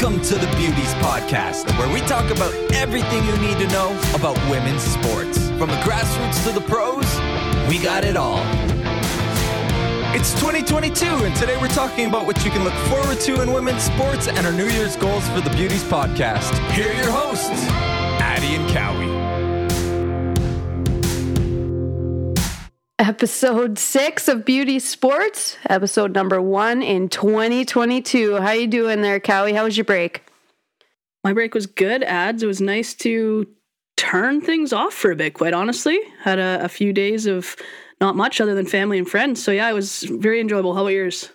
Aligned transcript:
Welcome 0.00 0.22
to 0.26 0.34
the 0.36 0.46
Beauties 0.56 0.94
Podcast, 1.02 1.76
where 1.76 1.92
we 1.92 2.00
talk 2.02 2.30
about 2.30 2.54
everything 2.72 3.24
you 3.24 3.36
need 3.38 3.58
to 3.58 3.66
know 3.72 4.00
about 4.14 4.36
women's 4.48 4.82
sports. 4.82 5.48
From 5.58 5.70
the 5.70 5.80
grassroots 5.82 6.44
to 6.44 6.52
the 6.52 6.60
pros, 6.60 7.04
we 7.68 7.82
got 7.82 8.04
it 8.04 8.16
all. 8.16 8.38
It's 10.14 10.32
2022, 10.34 11.04
and 11.04 11.34
today 11.34 11.56
we're 11.56 11.66
talking 11.66 12.06
about 12.06 12.26
what 12.26 12.44
you 12.44 12.52
can 12.52 12.62
look 12.62 12.74
forward 12.86 13.18
to 13.22 13.42
in 13.42 13.52
women's 13.52 13.82
sports 13.82 14.28
and 14.28 14.46
our 14.46 14.52
New 14.52 14.68
Year's 14.68 14.94
goals 14.94 15.28
for 15.30 15.40
the 15.40 15.50
Beauties 15.50 15.82
Podcast. 15.82 16.56
Here 16.70 16.90
are 16.90 16.94
your 16.94 17.10
hosts, 17.10 17.64
Addie 18.20 18.54
and 18.54 18.70
Cowie. 18.70 19.17
Episode 22.98 23.78
six 23.78 24.26
of 24.26 24.44
Beauty 24.44 24.78
Sports, 24.78 25.56
episode 25.68 26.14
number 26.14 26.42
one 26.42 26.82
in 26.82 27.08
2022. 27.08 28.40
How 28.40 28.50
you 28.50 28.66
doing 28.66 29.02
there, 29.02 29.20
Cowie? 29.20 29.52
How 29.52 29.64
was 29.64 29.76
your 29.76 29.84
break? 29.84 30.24
My 31.22 31.32
break 31.32 31.54
was 31.54 31.66
good, 31.66 32.02
ads. 32.02 32.42
It 32.42 32.46
was 32.46 32.60
nice 32.60 32.94
to 32.94 33.46
turn 33.96 34.40
things 34.40 34.72
off 34.72 34.94
for 34.94 35.12
a 35.12 35.16
bit, 35.16 35.34
quite 35.34 35.54
honestly. 35.54 35.98
Had 36.22 36.38
a, 36.38 36.64
a 36.64 36.68
few 36.68 36.92
days 36.92 37.26
of 37.26 37.56
not 38.00 38.16
much 38.16 38.40
other 38.40 38.54
than 38.54 38.66
family 38.66 38.98
and 38.98 39.08
friends. 39.08 39.42
So 39.42 39.52
yeah, 39.52 39.70
it 39.70 39.74
was 39.74 40.02
very 40.02 40.40
enjoyable. 40.40 40.74
How 40.74 40.82
about 40.82 40.90
yours? 40.90 41.30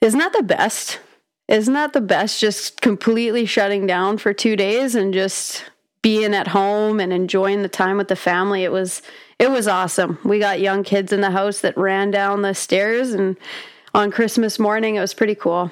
Isn't 0.00 0.20
that 0.20 0.32
the 0.32 0.42
best? 0.42 1.00
Isn't 1.48 1.74
that 1.74 1.92
the 1.92 2.00
best? 2.00 2.40
Just 2.40 2.80
completely 2.80 3.46
shutting 3.46 3.86
down 3.86 4.18
for 4.18 4.32
two 4.32 4.56
days 4.56 4.94
and 4.94 5.12
just 5.12 5.64
being 6.02 6.34
at 6.34 6.48
home 6.48 7.00
and 7.00 7.12
enjoying 7.12 7.62
the 7.62 7.68
time 7.68 7.96
with 7.96 8.08
the 8.08 8.16
family. 8.16 8.64
It 8.64 8.72
was 8.72 9.02
it 9.38 9.50
was 9.50 9.68
awesome. 9.68 10.18
We 10.24 10.38
got 10.38 10.60
young 10.60 10.82
kids 10.82 11.12
in 11.12 11.20
the 11.20 11.30
house 11.30 11.60
that 11.60 11.76
ran 11.76 12.10
down 12.10 12.42
the 12.42 12.54
stairs, 12.54 13.10
and 13.12 13.36
on 13.94 14.10
Christmas 14.10 14.58
morning, 14.58 14.96
it 14.96 15.00
was 15.00 15.14
pretty 15.14 15.34
cool. 15.34 15.70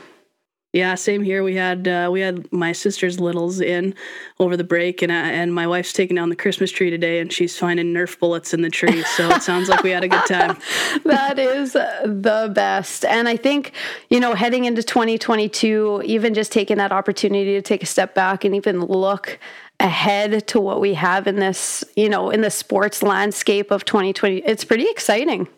Yeah, 0.74 0.96
same 0.96 1.22
here. 1.22 1.44
We 1.44 1.54
had 1.54 1.86
uh, 1.86 2.08
we 2.10 2.20
had 2.20 2.52
my 2.52 2.72
sister's 2.72 3.20
littles 3.20 3.60
in 3.60 3.94
over 4.40 4.56
the 4.56 4.64
break, 4.64 5.02
and 5.02 5.12
uh, 5.12 5.14
and 5.14 5.54
my 5.54 5.68
wife's 5.68 5.92
taking 5.92 6.16
down 6.16 6.30
the 6.30 6.36
Christmas 6.36 6.72
tree 6.72 6.90
today, 6.90 7.20
and 7.20 7.32
she's 7.32 7.56
finding 7.56 7.94
Nerf 7.94 8.18
bullets 8.18 8.52
in 8.52 8.62
the 8.62 8.70
tree. 8.70 9.04
So 9.04 9.30
it 9.30 9.42
sounds 9.44 9.68
like 9.68 9.84
we 9.84 9.90
had 9.90 10.02
a 10.02 10.08
good 10.08 10.26
time. 10.26 10.58
that 11.04 11.38
is 11.38 11.74
the 11.74 12.50
best, 12.52 13.04
and 13.04 13.28
I 13.28 13.36
think 13.36 13.70
you 14.10 14.18
know 14.18 14.34
heading 14.34 14.64
into 14.64 14.82
2022, 14.82 16.02
even 16.06 16.34
just 16.34 16.50
taking 16.50 16.78
that 16.78 16.90
opportunity 16.90 17.52
to 17.52 17.62
take 17.62 17.84
a 17.84 17.86
step 17.86 18.12
back 18.12 18.44
and 18.44 18.56
even 18.56 18.80
look 18.84 19.38
ahead 19.80 20.46
to 20.48 20.60
what 20.60 20.80
we 20.80 20.94
have 20.94 21.26
in 21.26 21.36
this, 21.36 21.84
you 21.96 22.08
know, 22.08 22.30
in 22.30 22.40
the 22.40 22.50
sports 22.50 23.02
landscape 23.02 23.70
of 23.70 23.84
2020. 23.84 24.38
It's 24.38 24.64
pretty 24.64 24.88
exciting. 24.88 25.48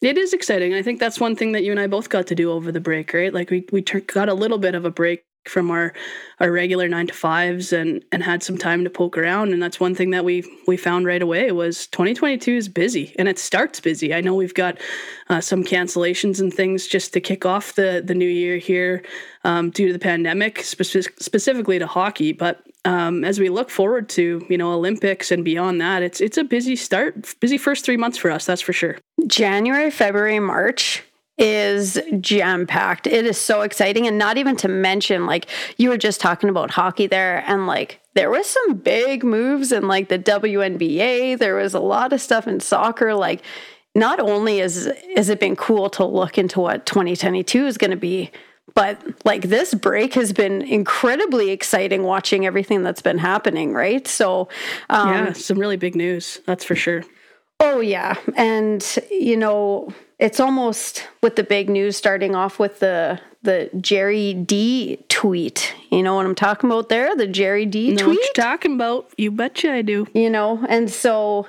It 0.00 0.18
is 0.18 0.32
exciting. 0.32 0.74
I 0.74 0.82
think 0.82 0.98
that's 0.98 1.20
one 1.20 1.36
thing 1.36 1.52
that 1.52 1.62
you 1.62 1.70
and 1.70 1.78
I 1.78 1.86
both 1.86 2.08
got 2.08 2.26
to 2.28 2.34
do 2.34 2.50
over 2.50 2.72
the 2.72 2.80
break, 2.80 3.14
right? 3.14 3.32
Like 3.32 3.50
we 3.50 3.64
we 3.70 3.82
got 3.82 4.28
a 4.28 4.34
little 4.34 4.58
bit 4.58 4.74
of 4.74 4.84
a 4.84 4.90
break 4.90 5.24
from 5.46 5.70
our 5.70 5.92
our 6.40 6.52
regular 6.52 6.88
9 6.88 7.08
to 7.08 7.14
5s 7.14 7.72
and 7.72 8.04
and 8.12 8.22
had 8.22 8.42
some 8.42 8.56
time 8.56 8.84
to 8.84 8.90
poke 8.90 9.18
around 9.18 9.52
and 9.52 9.62
that's 9.62 9.80
one 9.80 9.94
thing 9.94 10.10
that 10.10 10.24
we 10.24 10.44
we 10.66 10.76
found 10.76 11.04
right 11.06 11.22
away 11.22 11.50
was 11.50 11.86
2022 11.88 12.52
is 12.52 12.68
busy 12.68 13.14
and 13.18 13.28
it 13.28 13.38
starts 13.38 13.80
busy. 13.80 14.14
I 14.14 14.20
know 14.20 14.34
we've 14.34 14.54
got 14.54 14.78
uh, 15.28 15.40
some 15.40 15.64
cancellations 15.64 16.40
and 16.40 16.52
things 16.52 16.86
just 16.86 17.12
to 17.14 17.20
kick 17.20 17.44
off 17.44 17.74
the 17.74 18.02
the 18.04 18.14
new 18.14 18.28
year 18.28 18.58
here 18.58 19.02
um, 19.44 19.70
due 19.70 19.88
to 19.88 19.92
the 19.92 19.98
pandemic, 19.98 20.62
spe- 20.62 20.82
specifically 21.20 21.78
to 21.78 21.86
hockey, 21.86 22.32
but 22.32 22.62
um, 22.84 23.24
as 23.24 23.38
we 23.38 23.48
look 23.48 23.70
forward 23.70 24.08
to 24.10 24.44
you 24.48 24.58
know 24.58 24.72
Olympics 24.72 25.30
and 25.30 25.44
beyond 25.44 25.80
that, 25.80 26.02
it's 26.02 26.20
it's 26.20 26.36
a 26.36 26.44
busy 26.44 26.76
start, 26.76 27.38
busy 27.40 27.58
first 27.58 27.84
three 27.84 27.96
months 27.96 28.18
for 28.18 28.30
us. 28.30 28.44
That's 28.46 28.62
for 28.62 28.72
sure. 28.72 28.98
January, 29.26 29.90
February, 29.90 30.40
March 30.40 31.04
is 31.38 31.98
jam 32.20 32.66
packed. 32.66 33.06
It 33.06 33.24
is 33.24 33.38
so 33.38 33.62
exciting, 33.62 34.06
and 34.06 34.18
not 34.18 34.36
even 34.36 34.56
to 34.56 34.68
mention 34.68 35.26
like 35.26 35.46
you 35.76 35.90
were 35.90 35.96
just 35.96 36.20
talking 36.20 36.48
about 36.48 36.72
hockey 36.72 37.06
there, 37.06 37.44
and 37.46 37.66
like 37.66 38.00
there 38.14 38.30
was 38.30 38.46
some 38.46 38.74
big 38.74 39.22
moves 39.22 39.70
in 39.70 39.86
like 39.86 40.08
the 40.08 40.18
WNBA. 40.18 41.38
There 41.38 41.54
was 41.54 41.74
a 41.74 41.80
lot 41.80 42.12
of 42.12 42.20
stuff 42.20 42.46
in 42.46 42.60
soccer, 42.60 43.14
like. 43.14 43.42
Not 43.94 44.20
only 44.20 44.60
is 44.60 44.90
has 45.16 45.28
it 45.28 45.38
been 45.38 45.54
cool 45.54 45.90
to 45.90 46.06
look 46.06 46.38
into 46.38 46.60
what 46.60 46.86
2022 46.86 47.66
is 47.66 47.76
going 47.76 47.90
to 47.90 47.96
be, 47.98 48.30
but 48.74 49.02
like 49.24 49.42
this 49.42 49.74
break 49.74 50.14
has 50.14 50.32
been 50.32 50.62
incredibly 50.62 51.50
exciting 51.50 52.04
watching 52.04 52.46
everything 52.46 52.82
that's 52.82 53.02
been 53.02 53.18
happening 53.18 53.72
right 53.72 54.06
so 54.06 54.48
um, 54.90 55.08
yeah 55.08 55.32
some 55.32 55.58
really 55.58 55.76
big 55.76 55.94
news 55.94 56.40
that's 56.46 56.64
for 56.64 56.74
sure 56.74 57.02
oh 57.60 57.80
yeah 57.80 58.16
and 58.36 58.98
you 59.10 59.36
know 59.36 59.92
it's 60.18 60.38
almost 60.38 61.08
with 61.22 61.36
the 61.36 61.42
big 61.42 61.68
news 61.68 61.96
starting 61.96 62.34
off 62.34 62.58
with 62.58 62.78
the 62.78 63.20
the 63.42 63.70
Jerry 63.80 64.34
D 64.34 65.04
tweet. 65.08 65.74
You 65.90 66.02
know 66.02 66.14
what 66.14 66.26
I'm 66.26 66.34
talking 66.34 66.70
about 66.70 66.88
there? 66.88 67.14
The 67.16 67.26
Dee 67.26 67.90
know 67.90 68.04
tweet. 68.04 68.06
What 68.06 68.14
you 68.14 68.32
talking 68.34 68.74
about? 68.74 69.12
You 69.18 69.30
betcha 69.30 69.72
I 69.72 69.82
do. 69.82 70.06
You 70.14 70.30
know, 70.30 70.64
and 70.68 70.88
so 70.88 71.46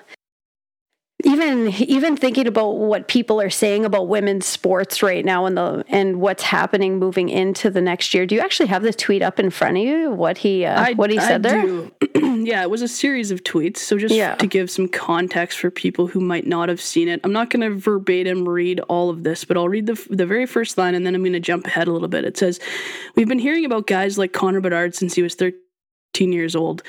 even 1.23 1.69
even 1.69 2.17
thinking 2.17 2.47
about 2.47 2.71
what 2.71 3.07
people 3.07 3.39
are 3.39 3.49
saying 3.49 3.85
about 3.85 4.07
women's 4.07 4.45
sports 4.45 5.01
right 5.01 5.23
now 5.23 5.45
and 5.45 5.57
the 5.57 5.83
and 5.87 6.19
what's 6.19 6.43
happening 6.43 6.99
moving 6.99 7.29
into 7.29 7.69
the 7.69 7.81
next 7.81 8.13
year. 8.13 8.25
Do 8.25 8.35
you 8.35 8.41
actually 8.41 8.67
have 8.67 8.83
the 8.83 8.93
tweet 8.93 9.21
up 9.21 9.39
in 9.39 9.49
front 9.49 9.77
of 9.77 9.83
you? 9.83 10.11
What 10.11 10.37
he 10.37 10.65
uh, 10.65 10.81
I, 10.81 10.93
what 10.93 11.09
he 11.09 11.19
said 11.19 11.45
I 11.45 11.49
there? 11.49 11.91
yeah, 12.43 12.61
it 12.61 12.69
was 12.69 12.81
a 12.81 12.87
series 12.87 13.31
of 13.31 13.43
tweets. 13.43 13.77
So 13.77 13.97
just 13.97 14.13
yeah. 14.13 14.35
to 14.35 14.47
give 14.47 14.69
some 14.69 14.87
context 14.87 15.59
for 15.59 15.71
people 15.71 16.07
who 16.07 16.19
might 16.19 16.45
not 16.45 16.67
have 16.67 16.81
seen 16.81 17.07
it, 17.07 17.21
I'm 17.23 17.33
not 17.33 17.49
going 17.49 17.61
to 17.61 17.77
verbatim 17.77 18.47
read 18.47 18.81
all 18.81 19.09
of 19.09 19.23
this, 19.23 19.45
but 19.45 19.55
I'll 19.55 19.69
read 19.69 19.85
the 19.85 20.05
the 20.09 20.25
very 20.25 20.45
first 20.45 20.77
line 20.77 20.93
and 20.93 21.05
then 21.05 21.15
I'm 21.15 21.21
going 21.21 21.33
to 21.33 21.39
jump 21.39 21.65
ahead 21.67 21.87
a 21.87 21.93
little 21.93 22.09
bit. 22.09 22.25
It 22.25 22.37
says, 22.37 22.59
"We've 23.15 23.29
been 23.29 23.39
hearing 23.39 23.63
about 23.63 23.87
guys 23.87 24.17
like 24.17 24.33
Connor 24.33 24.61
Bedard 24.61 24.93
since 24.93 25.15
he 25.15 25.21
was 25.21 25.35
13 25.35 25.53
years 26.33 26.55
old." 26.55 26.83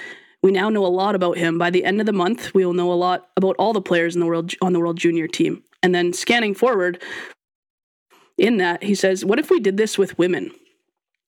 We 0.45 0.53
now 0.53 0.69
know 0.69 0.85
a 0.85 0.89
lot 0.89 1.15
about 1.15 1.39
him. 1.39 1.57
By 1.57 1.71
the 1.71 1.87
end 1.87 2.01
of 2.01 2.07
the 2.07 2.13
month, 2.13 2.53
we 2.53 2.67
will 2.67 2.75
know 2.75 2.93
a 2.93 3.03
lot 3.07 3.31
about 3.35 3.57
all 3.59 3.73
the 3.73 3.81
players 3.81 4.15
in 4.15 4.21
the 4.21 4.27
world 4.27 4.53
on 4.61 4.75
the 4.75 4.79
world 4.79 4.99
junior 4.99 5.27
team. 5.27 5.63
And 5.83 5.95
then 5.95 6.13
scanning 6.13 6.53
forward, 6.53 7.03
in 8.37 8.59
that 8.59 8.83
he 8.83 8.95
says, 8.95 9.25
"What 9.25 9.39
if 9.39 9.49
we 9.49 9.59
did 9.59 9.79
this 9.79 9.97
with 9.97 10.19
women?" 10.19 10.51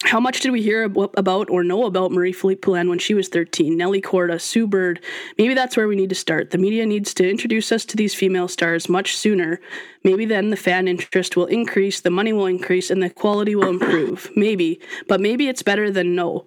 How 0.04 0.21
much 0.21 0.41
did 0.41 0.53
we 0.53 0.60
hear 0.60 0.82
about 0.82 1.49
or 1.49 1.65
know 1.65 1.84
about 1.84 2.12
Marie-Philip 2.12 2.60
Poulin 2.60 2.91
when 2.91 2.99
she 2.99 3.15
was 3.15 3.28
13? 3.28 3.75
Nelly 3.78 4.03
Korda, 4.03 4.38
Sue 4.38 4.66
Bird. 4.66 5.00
Maybe 5.38 5.54
that's 5.54 5.78
where 5.78 5.88
we 5.88 5.97
need 5.97 6.10
to 6.10 6.15
start. 6.15 6.50
The 6.50 6.59
media 6.59 6.84
needs 6.84 7.15
to 7.15 7.28
introduce 7.28 7.72
us 7.72 7.87
to 7.87 7.97
these 7.97 8.15
female 8.15 8.48
stars 8.48 8.87
much 8.87 9.16
sooner. 9.16 9.59
Maybe 10.04 10.27
then 10.27 10.50
the 10.50 10.56
fan 10.56 10.87
interest 10.88 11.38
will 11.38 11.47
increase, 11.47 12.00
the 12.00 12.10
money 12.10 12.34
will 12.34 12.44
increase, 12.44 12.91
and 12.91 13.03
the 13.03 13.09
quality 13.09 13.56
will 13.56 13.71
improve. 13.71 14.31
Maybe. 14.37 14.78
But 15.09 15.22
maybe 15.22 15.48
it's 15.48 15.62
better 15.62 15.91
than 15.91 16.15
no 16.15 16.44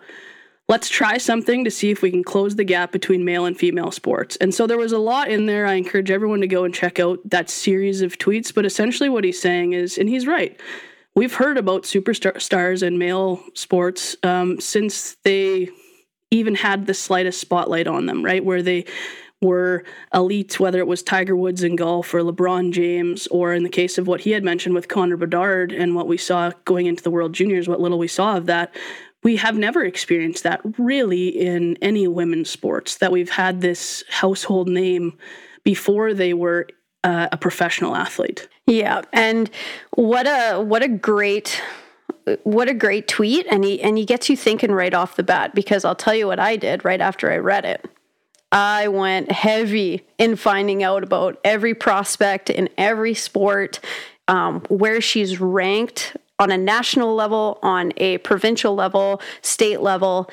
let's 0.70 0.88
try 0.88 1.18
something 1.18 1.64
to 1.66 1.72
see 1.72 1.90
if 1.90 2.04
we 2.04 2.12
can 2.12 2.24
close 2.24 2.56
the 2.56 2.64
gap 2.64 2.92
between 2.92 3.26
male 3.26 3.46
and 3.46 3.58
female 3.58 3.92
sports. 3.92 4.38
And 4.38 4.54
so 4.54 4.68
there 4.68 4.78
was 4.78 4.92
a 4.92 5.00
lot 5.00 5.30
in 5.30 5.48
there. 5.48 5.66
I 5.66 5.74
encourage 5.74 6.12
everyone 6.12 6.42
to 6.42 6.48
go 6.48 6.64
and 6.64 6.74
check 6.74 7.00
out 7.00 7.20
that 7.26 7.50
series 7.50 8.04
of 8.04 8.20
tweets. 8.20 8.54
But 8.54 8.68
essentially, 8.68 9.10
what 9.10 9.24
he's 9.24 9.42
saying 9.42 9.74
is, 9.74 9.98
and 9.98 10.08
he's 10.08 10.28
right, 10.28 10.58
we've 11.16 11.34
heard 11.34 11.58
about 11.58 11.84
superstars 11.84 12.86
and 12.86 13.00
male 13.00 13.44
sports 13.56 14.16
um, 14.24 14.62
since 14.62 15.18
they 15.24 15.70
even 16.32 16.54
had 16.54 16.86
the 16.86 16.94
slightest 16.94 17.42
spotlight 17.42 17.88
on 17.88 18.06
them, 18.06 18.24
right? 18.24 18.46
Where 18.46 18.62
they 18.62 18.86
were 19.42 19.84
elite, 20.14 20.60
whether 20.60 20.80
it 20.80 20.88
was 20.88 21.02
Tiger 21.02 21.36
Woods 21.36 21.64
in 21.64 21.78
golf 21.78 22.14
or 22.14 22.20
LeBron 22.20 22.72
James, 22.72 23.26
or 23.28 23.54
in 23.54 23.64
the 23.64 23.70
case 23.70 23.98
of 23.98 24.06
what 24.06 24.22
he 24.22 24.32
had 24.32 24.44
mentioned 24.44 24.76
with 24.76 24.90
Connor 24.90 25.18
Bedard 25.18 25.72
and 25.72 25.96
what 25.96 26.08
we 26.08 26.18
saw 26.18 26.52
going 26.66 26.86
into 26.86 27.02
the 27.02 27.10
World 27.10 27.34
Juniors, 27.34 27.68
what 27.68 27.80
little 27.80 27.98
we 27.98 28.08
saw 28.08 28.38
of 28.38 28.46
that, 28.48 28.76
we 29.24 29.36
have 29.36 29.58
never 29.58 29.84
experienced 29.84 30.44
that 30.44 30.62
really 30.78 31.28
in 31.28 31.78
any 31.82 32.08
women's 32.08 32.50
sports 32.50 32.98
that 32.98 33.12
we've 33.12 33.30
had 33.30 33.62
this 33.62 34.04
household 34.10 34.70
name 34.70 35.18
before 35.64 36.14
they 36.14 36.34
were 36.34 36.68
uh, 37.04 37.28
a 37.32 37.38
professional 37.38 37.96
athlete. 37.96 38.48
Yeah, 38.66 39.02
and 39.14 39.50
what 39.92 40.28
a 40.28 40.62
what 40.62 40.84
a 40.84 40.88
great 40.88 41.62
what 42.44 42.70
a 42.70 42.74
great 42.74 43.08
tweet 43.08 43.48
and 43.50 43.64
he 43.64 43.82
and 43.82 43.98
he 43.98 44.06
gets 44.06 44.30
you 44.30 44.38
thinking 44.38 44.72
right 44.72 44.94
off 44.94 45.16
the 45.16 45.24
bat 45.24 45.56
because 45.56 45.84
I'll 45.84 45.96
tell 45.96 46.14
you 46.14 46.28
what 46.28 46.40
I 46.40 46.56
did 46.56 46.86
right 46.86 47.02
after 47.02 47.32
I 47.32 47.38
read 47.38 47.66
it. 47.66 47.86
I 48.52 48.88
went 48.88 49.32
heavy 49.32 50.08
in 50.18 50.36
finding 50.36 50.82
out 50.82 51.04
about 51.04 51.40
every 51.44 51.76
prospect 51.76 52.50
in 52.50 52.70
every 52.78 53.14
sport, 53.14 53.80
um, 54.28 54.62
where 54.70 55.02
she's 55.02 55.40
ranked 55.40 56.18
on 56.40 56.52
a 56.52 56.58
national 56.58 57.14
level, 57.14 57.60
on 57.62 57.92
a 57.98 58.18
provincial 58.20 58.74
level, 58.74 59.22
state 59.42 59.82
level. 59.82 60.30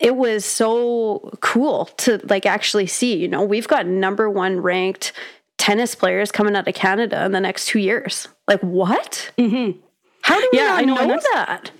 It 0.00 0.16
was 0.16 0.44
so 0.44 1.30
cool 1.40 1.84
to 1.98 2.20
like 2.24 2.46
actually 2.46 2.86
see, 2.86 3.16
you 3.16 3.28
know, 3.28 3.44
we've 3.44 3.68
got 3.68 3.86
number 3.86 4.28
one 4.28 4.60
ranked 4.60 5.12
tennis 5.58 5.94
players 5.94 6.32
coming 6.32 6.56
out 6.56 6.66
of 6.66 6.74
Canada 6.74 7.24
in 7.24 7.32
the 7.32 7.40
next 7.40 7.66
two 7.66 7.78
years. 7.78 8.26
Like 8.48 8.60
what? 8.60 9.30
Mm-hmm. 9.38 9.78
How 10.22 10.40
do 10.40 10.48
we 10.52 10.58
yeah, 10.58 10.74
I 10.74 10.82
know, 10.82 10.94
know 10.94 11.20
that? 11.34 11.70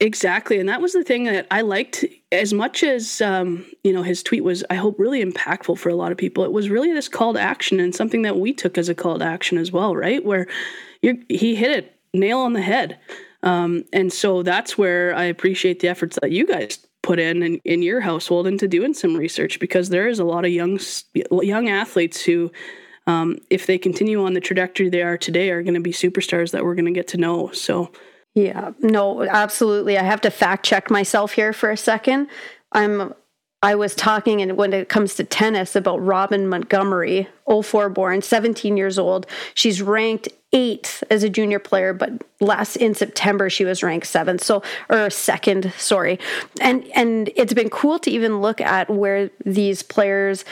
Exactly, 0.00 0.58
and 0.58 0.68
that 0.68 0.80
was 0.80 0.92
the 0.92 1.04
thing 1.04 1.24
that 1.24 1.46
I 1.52 1.60
liked 1.60 2.04
as 2.32 2.52
much 2.52 2.82
as 2.82 3.20
um, 3.20 3.64
you 3.84 3.92
know 3.92 4.02
his 4.02 4.24
tweet 4.24 4.42
was. 4.42 4.64
I 4.68 4.74
hope 4.74 4.98
really 4.98 5.24
impactful 5.24 5.78
for 5.78 5.90
a 5.90 5.94
lot 5.94 6.10
of 6.10 6.18
people. 6.18 6.42
It 6.42 6.50
was 6.50 6.68
really 6.68 6.92
this 6.92 7.08
call 7.08 7.34
to 7.34 7.40
action 7.40 7.78
and 7.78 7.94
something 7.94 8.22
that 8.22 8.36
we 8.36 8.52
took 8.52 8.76
as 8.76 8.88
a 8.88 8.96
call 8.96 9.20
to 9.20 9.24
action 9.24 9.58
as 9.58 9.70
well, 9.70 9.94
right? 9.94 10.24
Where 10.24 10.48
he 11.00 11.54
hit 11.54 11.70
it 11.70 11.96
nail 12.12 12.38
on 12.38 12.52
the 12.52 12.62
head. 12.62 12.98
Um, 13.42 13.84
and 13.92 14.12
so 14.12 14.42
that's 14.42 14.78
where 14.78 15.14
I 15.14 15.24
appreciate 15.24 15.80
the 15.80 15.88
efforts 15.88 16.18
that 16.20 16.30
you 16.30 16.46
guys 16.46 16.78
put 17.02 17.18
in, 17.18 17.42
in 17.42 17.60
in 17.64 17.82
your 17.82 18.00
household 18.00 18.46
into 18.46 18.68
doing 18.68 18.94
some 18.94 19.16
research 19.16 19.58
because 19.58 19.88
there 19.88 20.06
is 20.06 20.18
a 20.18 20.24
lot 20.24 20.44
of 20.44 20.52
young 20.52 20.78
young 21.42 21.68
athletes 21.68 22.22
who 22.22 22.50
um, 23.08 23.38
if 23.50 23.66
they 23.66 23.78
continue 23.78 24.24
on 24.24 24.34
the 24.34 24.40
trajectory 24.40 24.88
they 24.88 25.02
are 25.02 25.18
today 25.18 25.50
are 25.50 25.62
going 25.62 25.74
to 25.74 25.80
be 25.80 25.92
superstars 25.92 26.52
that 26.52 26.64
we're 26.64 26.76
going 26.76 26.86
to 26.86 26.92
get 26.92 27.08
to 27.08 27.16
know. 27.16 27.50
So 27.50 27.90
yeah 28.34 28.70
no 28.78 29.24
absolutely. 29.24 29.98
I 29.98 30.04
have 30.04 30.20
to 30.22 30.30
fact 30.30 30.64
check 30.64 30.90
myself 30.90 31.32
here 31.32 31.52
for 31.52 31.70
a 31.70 31.76
second. 31.76 32.28
I'm 32.70 33.12
I 33.62 33.76
was 33.76 33.94
talking, 33.94 34.42
and 34.42 34.56
when 34.56 34.72
it 34.72 34.88
comes 34.88 35.14
to 35.14 35.24
tennis, 35.24 35.76
about 35.76 36.04
Robin 36.04 36.48
Montgomery, 36.48 37.28
04 37.46 37.88
born, 37.90 38.20
17 38.20 38.76
years 38.76 38.98
old. 38.98 39.26
She's 39.54 39.80
ranked 39.80 40.28
eighth 40.52 41.04
as 41.10 41.22
a 41.22 41.30
junior 41.30 41.58
player, 41.58 41.94
but 41.94 42.10
last 42.40 42.76
in 42.76 42.94
September 42.94 43.48
she 43.48 43.64
was 43.64 43.82
ranked 43.82 44.06
seventh, 44.06 44.42
so 44.42 44.62
or 44.88 45.08
second, 45.10 45.72
sorry. 45.78 46.18
And 46.60 46.86
and 46.94 47.30
it's 47.36 47.54
been 47.54 47.70
cool 47.70 47.98
to 48.00 48.10
even 48.10 48.40
look 48.42 48.60
at 48.60 48.90
where 48.90 49.30
these 49.44 49.82
players 49.82 50.44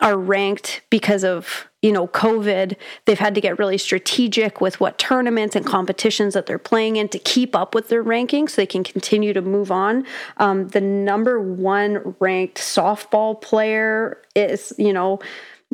are 0.00 0.18
ranked 0.18 0.82
because 0.90 1.24
of 1.24 1.66
you 1.86 1.92
know 1.92 2.08
covid 2.08 2.76
they've 3.04 3.20
had 3.20 3.32
to 3.36 3.40
get 3.40 3.60
really 3.60 3.78
strategic 3.78 4.60
with 4.60 4.80
what 4.80 4.98
tournaments 4.98 5.54
and 5.54 5.64
competitions 5.64 6.34
that 6.34 6.46
they're 6.46 6.58
playing 6.58 6.96
in 6.96 7.08
to 7.08 7.18
keep 7.20 7.54
up 7.54 7.76
with 7.76 7.88
their 7.88 8.02
ranking 8.02 8.48
so 8.48 8.60
they 8.60 8.66
can 8.66 8.82
continue 8.82 9.32
to 9.32 9.40
move 9.40 9.70
on 9.70 10.04
um, 10.38 10.66
the 10.68 10.80
number 10.80 11.40
one 11.40 12.16
ranked 12.18 12.58
softball 12.58 13.40
player 13.40 14.20
is 14.34 14.72
you 14.78 14.92
know 14.92 15.20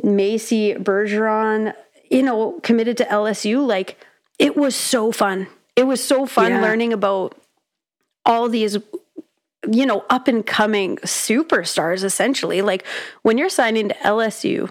macy 0.03 0.75
bergeron 0.75 1.73
you 2.11 2.21
know 2.21 2.59
committed 2.61 2.95
to 2.95 3.05
lsu 3.05 3.65
like 3.65 3.97
it 4.37 4.55
was 4.55 4.75
so 4.75 5.11
fun 5.11 5.47
it 5.75 5.87
was 5.87 6.03
so 6.03 6.27
fun 6.27 6.51
yeah. 6.51 6.61
learning 6.61 6.93
about 6.93 7.35
all 8.23 8.47
these 8.47 8.77
you 9.71 9.85
know, 9.85 10.03
up 10.09 10.27
and 10.27 10.45
coming 10.45 10.97
superstars 10.97 12.03
essentially. 12.03 12.61
Like 12.61 12.85
when 13.21 13.37
you're 13.37 13.47
signing 13.47 13.87
to 13.87 13.95
LSU, 13.95 14.69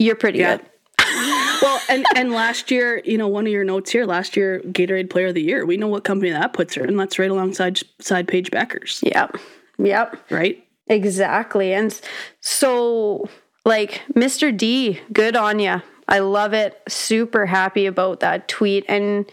you're 0.00 0.16
pretty 0.16 0.38
yeah. 0.38 0.56
good. 0.56 0.66
well, 1.62 1.80
and 1.88 2.04
and 2.16 2.32
last 2.32 2.70
year, 2.70 3.02
you 3.04 3.18
know, 3.18 3.28
one 3.28 3.46
of 3.46 3.52
your 3.52 3.64
notes 3.64 3.90
here, 3.90 4.06
last 4.06 4.36
year 4.36 4.60
Gatorade 4.66 5.10
Player 5.10 5.28
of 5.28 5.34
the 5.34 5.42
Year. 5.42 5.64
We 5.64 5.76
know 5.76 5.88
what 5.88 6.04
company 6.04 6.30
that 6.30 6.52
puts 6.52 6.74
her, 6.74 6.84
and 6.84 6.98
that's 6.98 7.18
right 7.18 7.30
alongside 7.30 7.80
side 8.00 8.26
Paige 8.26 8.50
Bueckers. 8.50 9.02
Yep. 9.02 9.36
Yep. 9.78 10.30
Right. 10.30 10.64
Exactly. 10.88 11.72
And 11.72 11.98
so, 12.40 13.28
like, 13.64 14.02
Mr. 14.14 14.56
D, 14.56 15.00
good 15.12 15.36
on 15.36 15.58
you. 15.58 15.82
I 16.08 16.18
love 16.18 16.52
it. 16.52 16.80
Super 16.88 17.46
happy 17.46 17.86
about 17.86 18.20
that 18.20 18.48
tweet, 18.48 18.84
and 18.88 19.30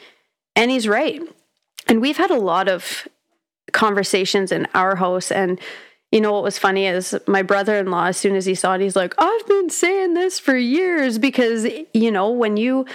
and 0.55 0.69
he's 0.69 0.87
right. 0.87 1.21
And 1.87 2.01
we've 2.01 2.17
had 2.17 2.31
a 2.31 2.39
lot 2.39 2.67
of 2.67 3.07
conversations 3.71 4.51
in 4.51 4.67
our 4.73 4.95
house 4.95 5.31
and 5.31 5.59
you 6.11 6.21
know 6.21 6.31
what 6.31 6.43
was 6.43 6.57
funny 6.57 6.85
is 6.85 7.15
my 7.27 7.41
brother-in-law 7.41 8.05
as 8.05 8.17
soon 8.17 8.35
as 8.35 8.45
he 8.45 8.55
saw 8.55 8.75
it 8.75 8.81
he's 8.81 8.95
like 8.95 9.13
i've 9.17 9.47
been 9.47 9.69
saying 9.69 10.13
this 10.13 10.39
for 10.39 10.55
years 10.55 11.17
because 11.17 11.67
you 11.93 12.11
know 12.11 12.29
when 12.29 12.57
you 12.57 12.85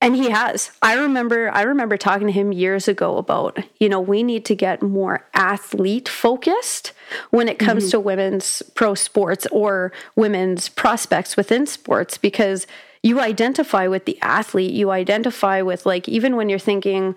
and 0.00 0.16
he 0.16 0.30
has 0.30 0.70
i 0.82 0.94
remember 0.94 1.50
i 1.52 1.62
remember 1.62 1.96
talking 1.96 2.26
to 2.26 2.32
him 2.32 2.52
years 2.52 2.88
ago 2.88 3.16
about 3.16 3.58
you 3.78 3.88
know 3.88 4.00
we 4.00 4.22
need 4.22 4.44
to 4.44 4.54
get 4.54 4.82
more 4.82 5.26
athlete 5.34 6.08
focused 6.08 6.92
when 7.30 7.48
it 7.48 7.58
comes 7.58 7.84
mm-hmm. 7.84 7.92
to 7.92 8.00
women's 8.00 8.62
pro 8.74 8.94
sports 8.94 9.46
or 9.50 9.92
women's 10.16 10.68
prospects 10.68 11.36
within 11.36 11.66
sports 11.66 12.18
because 12.18 12.66
you 13.02 13.20
identify 13.20 13.86
with 13.86 14.04
the 14.04 14.18
athlete 14.20 14.72
you 14.72 14.90
identify 14.90 15.62
with 15.62 15.86
like 15.86 16.08
even 16.08 16.36
when 16.36 16.48
you're 16.48 16.58
thinking 16.58 17.14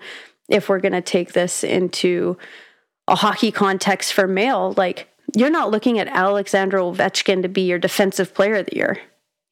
if 0.48 0.68
we're 0.68 0.80
going 0.80 0.92
to 0.92 1.00
take 1.00 1.32
this 1.32 1.64
into 1.64 2.36
a 3.08 3.14
hockey 3.14 3.50
context 3.50 4.12
for 4.12 4.26
male, 4.26 4.74
like 4.76 5.08
you're 5.34 5.50
not 5.50 5.70
looking 5.70 5.98
at 5.98 6.08
Alexander 6.08 6.78
Ovechkin 6.78 7.42
to 7.42 7.48
be 7.48 7.62
your 7.62 7.78
defensive 7.78 8.34
player 8.34 8.56
of 8.56 8.66
the 8.66 8.76
year. 8.76 8.98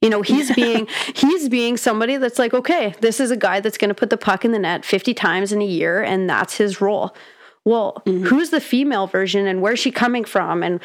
You 0.01 0.11
know, 0.11 0.23
he's 0.23 0.53
being 0.55 0.89
he's 1.15 1.49
being 1.49 1.77
somebody 1.77 2.17
that's 2.17 2.39
like, 2.39 2.55
okay, 2.55 2.95
this 3.01 3.21
is 3.21 3.31
a 3.31 3.37
guy 3.37 3.61
that's 3.61 3.79
going 3.79 3.89
to 3.89 3.95
put 3.95 4.11
the 4.11 4.17
puck 4.17 4.45
in 4.45 4.53
the 4.53 4.59
net 4.59 4.85
50 4.85 5.15
times 5.15 5.53
in 5.53 5.63
a 5.63 5.67
year 5.67 6.03
and 6.03 6.29
that's 6.29 6.57
his 6.57 6.81
role. 6.81 7.15
Well, 7.65 8.03
mm-hmm. 8.05 8.25
who's 8.25 8.51
the 8.51 8.61
female 8.61 9.07
version 9.07 9.47
and 9.47 9.63
where's 9.63 9.79
she 9.79 9.91
coming 9.91 10.25
from 10.25 10.63
and 10.63 10.81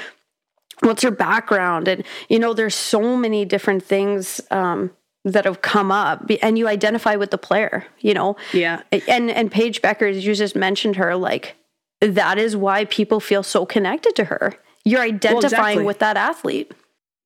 what's 0.82 1.02
her 1.02 1.12
background 1.12 1.88
and 1.88 2.04
you 2.30 2.40
know, 2.40 2.54
there's 2.54 2.76
so 2.76 3.18
many 3.18 3.46
different 3.46 3.84
things 3.84 4.40
um, 4.52 4.92
that 5.26 5.46
have 5.46 5.62
come 5.62 5.92
up 5.92 6.30
and 6.42 6.58
you 6.58 6.68
identify 6.68 7.16
with 7.16 7.32
the 7.32 7.38
player, 7.38 7.86
you 8.00 8.14
know. 8.14 8.36
Yeah. 8.54 8.84
And 9.08 9.30
and 9.32 9.52
Paige 9.52 9.82
Bueckers, 9.82 10.22
you 10.22 10.36
just 10.36 10.56
mentioned 10.56 10.96
her 10.98 11.16
like 11.16 11.56
that 12.02 12.38
is 12.38 12.56
why 12.56 12.86
people 12.86 13.20
feel 13.20 13.44
so 13.44 13.66
connected 13.66 14.16
to 14.16 14.26
her. 14.26 14.54
You're 14.88 15.02
identifying 15.02 15.36
well, 15.36 15.44
exactly. 15.44 15.84
with 15.84 16.00
that 16.00 16.18
athlete. 16.18 16.72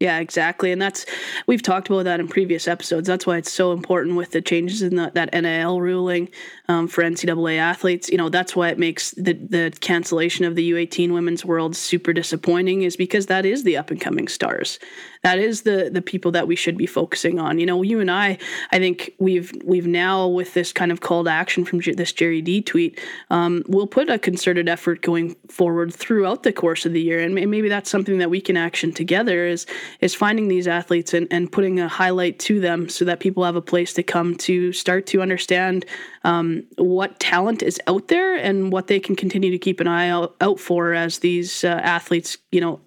Yeah, 0.02 0.18
exactly. 0.18 0.72
And 0.72 0.82
that's, 0.82 1.06
we've 1.46 1.62
talked 1.62 1.88
about 1.88 2.06
that 2.06 2.20
in 2.20 2.28
previous 2.28 2.68
episodes. 2.68 3.08
That's 3.08 3.28
why 3.28 3.38
it's 3.38 3.52
so 3.52 3.72
important 3.72 4.16
with 4.16 4.32
the 4.32 4.42
changes 4.42 4.82
in 4.82 4.96
the, 4.96 5.12
that 5.14 5.32
NIL 5.32 5.80
ruling 5.80 6.30
um, 6.72 6.88
for 6.88 7.04
NCAA 7.04 7.58
athletes. 7.58 8.10
You 8.10 8.18
know, 8.18 8.30
that's 8.30 8.56
why 8.56 8.70
it 8.70 8.80
makes 8.80 9.12
the, 9.12 9.34
the 9.34 9.74
cancellation 9.82 10.46
of 10.46 10.56
the 10.56 10.72
U18 10.72 11.12
women's 11.12 11.44
world 11.44 11.76
super 11.76 12.14
disappointing, 12.14 12.84
is 12.84 12.96
because 12.96 13.26
that 13.26 13.46
is 13.46 13.64
the 13.64 13.76
up 13.76 13.92
and 13.92 14.00
coming 14.00 14.30
stars 14.30 14.80
that 15.24 15.38
is 15.38 15.62
the 15.62 15.90
the 15.92 16.02
people 16.02 16.32
that 16.32 16.48
we 16.48 16.56
should 16.56 16.78
be 16.78 16.86
focusing 16.86 17.40
on. 17.40 17.60
You 17.60 17.66
know, 17.66 17.82
you 17.84 18.00
and 18.00 18.10
I, 18.10 18.38
I 18.72 18.80
think 18.80 19.12
we've 19.20 19.52
we've 19.64 19.88
now 19.88 20.28
with 20.28 20.54
this 20.54 20.74
kind 20.74 20.92
of 20.92 21.02
call 21.02 21.24
to 21.24 21.30
action 21.30 21.64
from 21.64 21.80
this 21.80 22.12
Jerry 22.12 22.42
D 22.42 22.62
tweet, 22.62 23.00
um, 23.30 23.64
we'll 23.68 23.88
put 23.88 24.10
a 24.10 24.18
concerted 24.18 24.68
effort 24.68 25.02
going 25.02 25.36
forward 25.48 25.94
throughout 25.94 26.44
the 26.44 26.52
course 26.52 26.86
of 26.86 26.94
the 26.94 27.02
year, 27.02 27.20
and 27.20 27.36
maybe 27.36 27.70
that's 27.70 27.90
something 27.90 28.18
that 28.18 28.30
we 28.30 28.42
can 28.42 28.58
action 28.58 28.92
together 28.92 29.46
is 29.46 29.66
is 30.00 30.16
finding 30.16 30.48
these 30.48 30.68
athletes 30.68 31.14
and, 31.14 31.28
and 31.32 31.52
putting 31.52 31.80
a 31.80 31.88
highlight 31.88 32.40
to 32.40 32.60
them 32.60 32.90
so 32.90 33.06
that 33.06 33.20
people 33.20 33.44
have 33.44 33.56
a 33.56 33.62
place 33.62 33.94
to 33.94 34.04
come 34.04 34.36
to 34.36 34.74
start 34.74 35.06
to 35.08 35.22
understand 35.22 35.86
um, 36.24 36.61
what 36.78 37.20
talent 37.20 37.62
is 37.62 37.80
out 37.88 38.08
there 38.08 38.36
and 38.36 38.72
what 38.72 38.88
they 38.88 39.00
can 39.00 39.16
continue 39.16 39.52
to 39.52 39.58
keep 39.58 39.80
an 39.80 39.88
eye 39.88 40.10
out, 40.10 40.36
out 40.42 40.60
for 40.60 40.94
as 40.94 41.20
these 41.20 41.64
uh, 41.64 41.68
athletes, 41.68 42.38
you 42.52 42.62
know, 42.62 42.80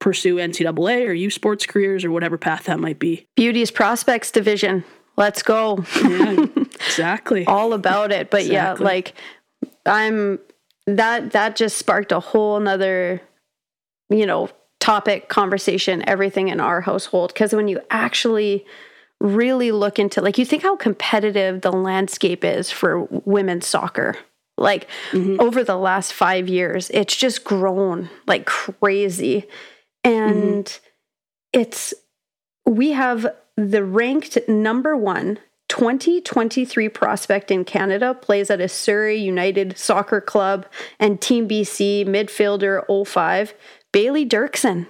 pursue 0.00 0.36
NCAA 0.36 1.06
or 1.08 1.12
U 1.12 1.30
Sports 1.30 1.66
careers 1.66 2.04
or 2.04 2.10
whatever 2.10 2.36
path 2.36 2.64
that 2.64 2.78
might 2.78 2.98
be. 2.98 3.26
Beauty's 3.36 3.70
Prospects 3.70 4.30
Division. 4.30 4.84
Let's 5.16 5.42
go. 5.42 5.84
yeah, 6.02 6.46
exactly. 6.56 7.46
All 7.46 7.72
about 7.72 8.12
it. 8.12 8.30
But 8.30 8.42
exactly. 8.42 8.84
yeah, 8.84 8.90
like 8.90 9.14
I'm 9.86 10.38
that 10.86 11.32
that 11.32 11.56
just 11.56 11.78
sparked 11.78 12.12
a 12.12 12.20
whole 12.20 12.60
nother, 12.60 13.22
you 14.10 14.26
know, 14.26 14.50
topic, 14.80 15.28
conversation, 15.28 16.06
everything 16.06 16.48
in 16.48 16.60
our 16.60 16.80
household. 16.80 17.32
Because 17.32 17.54
when 17.54 17.68
you 17.68 17.80
actually 17.90 18.66
really 19.20 19.72
look 19.72 19.98
into 19.98 20.20
like 20.20 20.38
you 20.38 20.44
think 20.44 20.62
how 20.62 20.76
competitive 20.76 21.62
the 21.62 21.72
landscape 21.72 22.44
is 22.44 22.70
for 22.70 23.04
women's 23.24 23.66
soccer 23.66 24.16
like 24.58 24.88
mm-hmm. 25.12 25.40
over 25.40 25.64
the 25.64 25.76
last 25.76 26.12
five 26.12 26.48
years 26.48 26.90
it's 26.90 27.16
just 27.16 27.42
grown 27.44 28.10
like 28.26 28.44
crazy 28.44 29.46
and 30.04 30.66
mm-hmm. 30.66 31.60
it's, 31.60 31.94
we 32.66 32.92
have 32.92 33.26
the 33.56 33.82
ranked 33.82 34.38
number 34.48 34.96
one 34.96 35.38
2023 35.68 36.88
prospect 36.90 37.50
in 37.50 37.64
Canada 37.64 38.14
plays 38.14 38.50
at 38.50 38.60
a 38.60 38.68
Surrey 38.68 39.16
United 39.16 39.76
Soccer 39.76 40.20
Club 40.20 40.66
and 41.00 41.20
Team 41.20 41.48
BC 41.48 42.06
midfielder 42.06 42.84
05, 43.06 43.54
Bailey 43.90 44.26
Dirksen. 44.26 44.86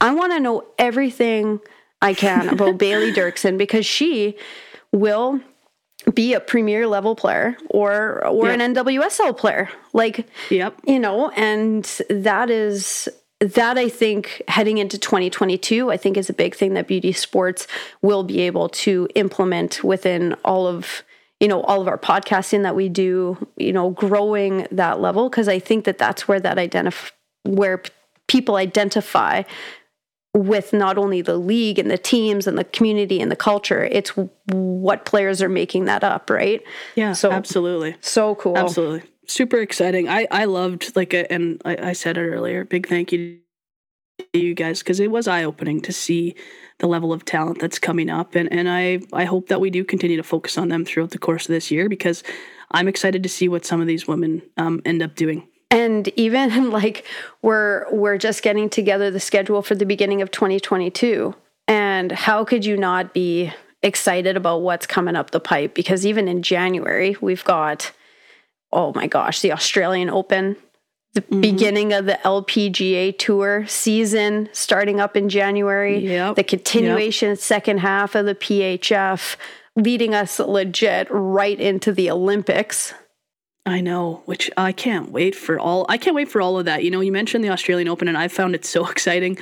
I 0.00 0.14
want 0.14 0.32
to 0.32 0.40
know 0.40 0.64
everything 0.78 1.60
I 2.02 2.14
can 2.14 2.48
about 2.48 2.78
Bailey 2.78 3.12
Dirksen 3.12 3.56
because 3.56 3.86
she 3.86 4.36
will 4.92 5.40
be 6.12 6.34
a 6.34 6.40
premier 6.40 6.86
level 6.86 7.14
player 7.14 7.56
or 7.70 8.26
or 8.26 8.48
yep. 8.48 8.60
an 8.60 8.74
NWSL 8.74 9.36
player. 9.36 9.70
Like 9.92 10.26
yep. 10.50 10.76
you 10.84 10.98
know, 10.98 11.30
and 11.30 11.84
that 12.10 12.50
is 12.50 13.08
that 13.40 13.78
I 13.78 13.88
think 13.88 14.42
heading 14.48 14.78
into 14.78 14.98
2022, 14.98 15.90
I 15.90 15.96
think 15.96 16.16
is 16.16 16.30
a 16.30 16.34
big 16.34 16.54
thing 16.54 16.74
that 16.74 16.86
beauty 16.86 17.12
sports 17.12 17.66
will 18.00 18.22
be 18.22 18.40
able 18.40 18.68
to 18.68 19.08
implement 19.14 19.82
within 19.82 20.34
all 20.44 20.66
of 20.66 21.02
you 21.40 21.48
know 21.48 21.62
all 21.62 21.80
of 21.80 21.88
our 21.88 21.98
podcasting 21.98 22.62
that 22.62 22.76
we 22.76 22.88
do 22.88 23.36
you 23.56 23.72
know 23.72 23.90
growing 23.90 24.68
that 24.70 25.00
level 25.00 25.28
because 25.28 25.48
i 25.48 25.58
think 25.58 25.84
that 25.86 25.98
that's 25.98 26.28
where 26.28 26.38
that 26.38 26.56
identify 26.56 27.08
where 27.42 27.78
p- 27.78 27.90
people 28.28 28.54
identify 28.54 29.42
with 30.34 30.72
not 30.72 30.96
only 30.96 31.20
the 31.20 31.36
league 31.36 31.78
and 31.78 31.90
the 31.90 31.98
teams 31.98 32.46
and 32.46 32.56
the 32.56 32.64
community 32.64 33.20
and 33.20 33.30
the 33.30 33.36
culture 33.36 33.84
it's 33.84 34.12
what 34.46 35.04
players 35.04 35.42
are 35.42 35.48
making 35.48 35.84
that 35.84 36.02
up 36.02 36.30
right 36.30 36.62
yeah 36.94 37.12
so 37.12 37.30
absolutely 37.30 37.94
so 38.00 38.34
cool 38.36 38.56
absolutely 38.56 39.02
super 39.26 39.58
exciting. 39.58 40.08
I 40.08 40.26
I 40.30 40.44
loved 40.44 40.94
like 40.96 41.14
a, 41.14 41.30
and 41.32 41.60
I, 41.64 41.90
I 41.90 41.92
said 41.92 42.18
it 42.18 42.28
earlier. 42.28 42.64
Big 42.64 42.88
thank 42.88 43.12
you 43.12 43.38
to 44.32 44.38
you 44.38 44.54
guys 44.54 44.80
because 44.80 45.00
it 45.00 45.10
was 45.10 45.26
eye 45.26 45.44
opening 45.44 45.80
to 45.82 45.92
see 45.92 46.34
the 46.78 46.86
level 46.86 47.12
of 47.12 47.24
talent 47.24 47.60
that's 47.60 47.78
coming 47.78 48.10
up, 48.10 48.34
and 48.34 48.52
and 48.52 48.68
I 48.68 49.00
I 49.12 49.24
hope 49.24 49.48
that 49.48 49.60
we 49.60 49.70
do 49.70 49.84
continue 49.84 50.16
to 50.16 50.22
focus 50.22 50.58
on 50.58 50.68
them 50.68 50.84
throughout 50.84 51.10
the 51.10 51.18
course 51.18 51.48
of 51.48 51.52
this 51.52 51.70
year 51.70 51.88
because 51.88 52.22
I'm 52.70 52.88
excited 52.88 53.22
to 53.22 53.28
see 53.28 53.48
what 53.48 53.64
some 53.64 53.80
of 53.80 53.86
these 53.86 54.06
women 54.06 54.42
um, 54.56 54.80
end 54.84 55.02
up 55.02 55.14
doing. 55.14 55.48
And 55.72 56.08
even 56.16 56.70
like 56.70 57.04
we're 57.42 57.86
we're 57.90 58.18
just 58.18 58.42
getting 58.42 58.70
together 58.70 59.10
the 59.10 59.20
schedule 59.20 59.62
for 59.62 59.74
the 59.74 59.86
beginning 59.86 60.22
of 60.22 60.30
2022, 60.30 61.34
and 61.66 62.12
how 62.12 62.44
could 62.44 62.64
you 62.64 62.76
not 62.76 63.12
be 63.12 63.52
excited 63.82 64.36
about 64.36 64.62
what's 64.62 64.86
coming 64.86 65.16
up 65.16 65.32
the 65.32 65.40
pipe? 65.40 65.74
Because 65.74 66.06
even 66.06 66.28
in 66.28 66.42
January 66.42 67.16
we've 67.20 67.44
got 67.44 67.90
oh 68.74 68.92
my 68.94 69.06
gosh, 69.06 69.40
the 69.40 69.52
Australian 69.52 70.08
Open 70.08 70.56
the 71.14 71.20
mm-hmm. 71.20 71.40
beginning 71.40 71.92
of 71.92 72.06
the 72.06 72.18
LPGA 72.24 73.16
Tour 73.18 73.66
season 73.66 74.48
starting 74.52 75.00
up 75.00 75.16
in 75.16 75.28
January, 75.28 75.98
yep. 75.98 76.36
the 76.36 76.44
continuation 76.44 77.30
yep. 77.30 77.38
second 77.38 77.78
half 77.78 78.14
of 78.14 78.24
the 78.24 78.34
PHF, 78.34 79.36
leading 79.76 80.14
us 80.14 80.38
legit 80.38 81.06
right 81.10 81.60
into 81.60 81.92
the 81.92 82.10
Olympics. 82.10 82.94
I 83.64 83.80
know, 83.80 84.22
which 84.24 84.50
I 84.56 84.72
can't 84.72 85.12
wait 85.12 85.36
for 85.36 85.58
all. 85.58 85.86
I 85.88 85.96
can't 85.96 86.16
wait 86.16 86.28
for 86.28 86.40
all 86.40 86.58
of 86.58 86.64
that. 86.64 86.82
You 86.82 86.90
know, 86.90 87.00
you 87.00 87.12
mentioned 87.12 87.44
the 87.44 87.50
Australian 87.50 87.88
Open, 87.88 88.08
and 88.08 88.18
I 88.18 88.28
found 88.28 88.54
it 88.54 88.64
so 88.64 88.86
exciting 88.90 89.38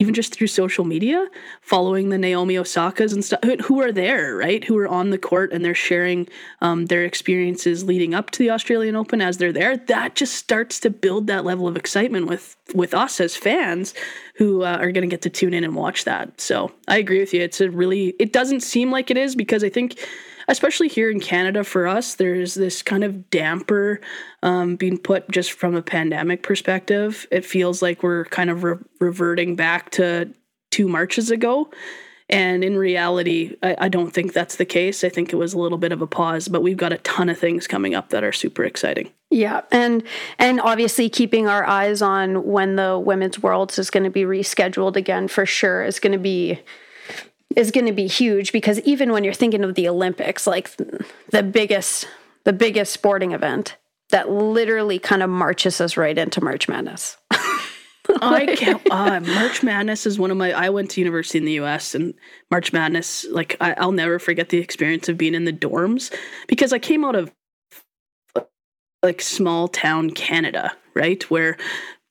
even 0.00 0.14
just 0.14 0.32
through 0.32 0.46
social 0.46 0.84
media, 0.84 1.26
following 1.60 2.08
the 2.08 2.18
Naomi 2.18 2.54
Osakas 2.54 3.12
and 3.12 3.24
stuff 3.24 3.40
who 3.64 3.80
are 3.80 3.90
there, 3.90 4.36
right? 4.36 4.62
Who 4.62 4.78
are 4.78 4.86
on 4.86 5.10
the 5.10 5.18
court 5.18 5.52
and 5.52 5.64
they're 5.64 5.74
sharing 5.74 6.28
um, 6.60 6.86
their 6.86 7.04
experiences 7.04 7.82
leading 7.82 8.14
up 8.14 8.30
to 8.30 8.38
the 8.38 8.50
Australian 8.50 8.94
Open 8.94 9.20
as 9.20 9.38
they're 9.38 9.52
there. 9.52 9.76
That 9.76 10.14
just 10.14 10.36
starts 10.36 10.78
to 10.80 10.90
build 10.90 11.26
that 11.26 11.44
level 11.44 11.66
of 11.66 11.76
excitement 11.76 12.28
with 12.28 12.56
with 12.74 12.94
us 12.94 13.20
as 13.20 13.34
fans 13.34 13.92
who 14.36 14.62
uh, 14.62 14.76
are 14.78 14.92
going 14.92 15.08
to 15.08 15.12
get 15.12 15.22
to 15.22 15.30
tune 15.30 15.52
in 15.52 15.64
and 15.64 15.74
watch 15.74 16.04
that. 16.04 16.40
So 16.40 16.70
I 16.86 16.98
agree 16.98 17.18
with 17.18 17.34
you. 17.34 17.42
It's 17.42 17.60
a 17.60 17.68
really. 17.68 18.14
It 18.20 18.32
doesn't 18.32 18.60
seem 18.60 18.92
like 18.92 19.10
it 19.10 19.16
is 19.16 19.34
because 19.34 19.64
I 19.64 19.68
think 19.68 19.98
especially 20.48 20.88
here 20.88 21.10
in 21.10 21.20
Canada 21.20 21.62
for 21.62 21.86
us, 21.86 22.14
there's 22.14 22.54
this 22.54 22.82
kind 22.82 23.04
of 23.04 23.30
damper 23.30 24.00
um, 24.42 24.76
being 24.76 24.98
put 24.98 25.30
just 25.30 25.52
from 25.52 25.74
a 25.74 25.82
pandemic 25.82 26.42
perspective. 26.42 27.26
It 27.30 27.44
feels 27.44 27.82
like 27.82 28.02
we're 28.02 28.24
kind 28.26 28.50
of 28.50 28.64
re- 28.64 28.78
reverting 28.98 29.54
back 29.54 29.90
to 29.92 30.32
two 30.70 30.88
marches 30.88 31.30
ago. 31.30 31.70
And 32.30 32.62
in 32.62 32.76
reality, 32.76 33.56
I, 33.62 33.76
I, 33.78 33.88
don't 33.88 34.10
think 34.10 34.34
that's 34.34 34.56
the 34.56 34.66
case. 34.66 35.02
I 35.02 35.08
think 35.08 35.32
it 35.32 35.36
was 35.36 35.54
a 35.54 35.58
little 35.58 35.78
bit 35.78 35.92
of 35.92 36.02
a 36.02 36.06
pause, 36.06 36.46
but 36.46 36.62
we've 36.62 36.76
got 36.76 36.92
a 36.92 36.98
ton 36.98 37.30
of 37.30 37.38
things 37.38 37.66
coming 37.66 37.94
up 37.94 38.10
that 38.10 38.22
are 38.22 38.32
super 38.32 38.64
exciting. 38.64 39.10
Yeah, 39.30 39.62
and 39.70 40.02
and 40.38 40.60
obviously 40.60 41.08
keeping 41.08 41.48
our 41.48 41.66
eyes 41.66 42.02
on 42.02 42.44
when 42.44 42.76
the 42.76 42.98
women's 42.98 43.42
worlds 43.42 43.78
is 43.78 43.88
going 43.88 44.04
to 44.04 44.10
be 44.10 44.22
rescheduled 44.22 44.96
again 44.96 45.28
for 45.28 45.46
sure 45.46 45.82
is 45.82 46.00
going 46.00 46.12
to 46.12 46.18
be 46.18 46.60
is 47.58 47.72
going 47.72 47.86
to 47.86 47.92
be 47.92 48.06
huge 48.06 48.52
because 48.52 48.78
even 48.82 49.10
when 49.10 49.24
you're 49.24 49.34
thinking 49.34 49.64
of 49.64 49.74
the 49.74 49.88
Olympics, 49.88 50.46
like 50.46 50.70
the 51.30 51.42
biggest 51.42 52.06
the 52.44 52.52
biggest 52.52 52.92
sporting 52.92 53.32
event 53.32 53.76
that 54.10 54.30
literally 54.30 54.98
kind 54.98 55.22
of 55.24 55.28
marches 55.28 55.80
us 55.80 55.96
right 55.96 56.16
into 56.16 56.42
March 56.42 56.68
Madness. 56.68 57.16
I 58.22 58.54
can't. 58.56 58.80
Uh, 58.90 59.20
March 59.20 59.62
Madness 59.64 60.06
is 60.06 60.20
one 60.20 60.30
of 60.30 60.36
my. 60.36 60.52
I 60.52 60.70
went 60.70 60.92
to 60.92 61.00
university 61.00 61.38
in 61.38 61.44
the 61.44 61.52
U.S. 61.54 61.96
and 61.96 62.14
March 62.48 62.72
Madness, 62.72 63.26
like 63.30 63.56
I, 63.60 63.74
I'll 63.74 63.92
never 63.92 64.20
forget 64.20 64.50
the 64.50 64.58
experience 64.58 65.08
of 65.08 65.18
being 65.18 65.34
in 65.34 65.44
the 65.44 65.52
dorms 65.52 66.14
because 66.46 66.72
I 66.72 66.78
came 66.78 67.04
out 67.04 67.16
of 67.16 67.32
like 69.02 69.20
small 69.20 69.66
town 69.66 70.10
Canada, 70.10 70.72
right, 70.94 71.28
where 71.28 71.56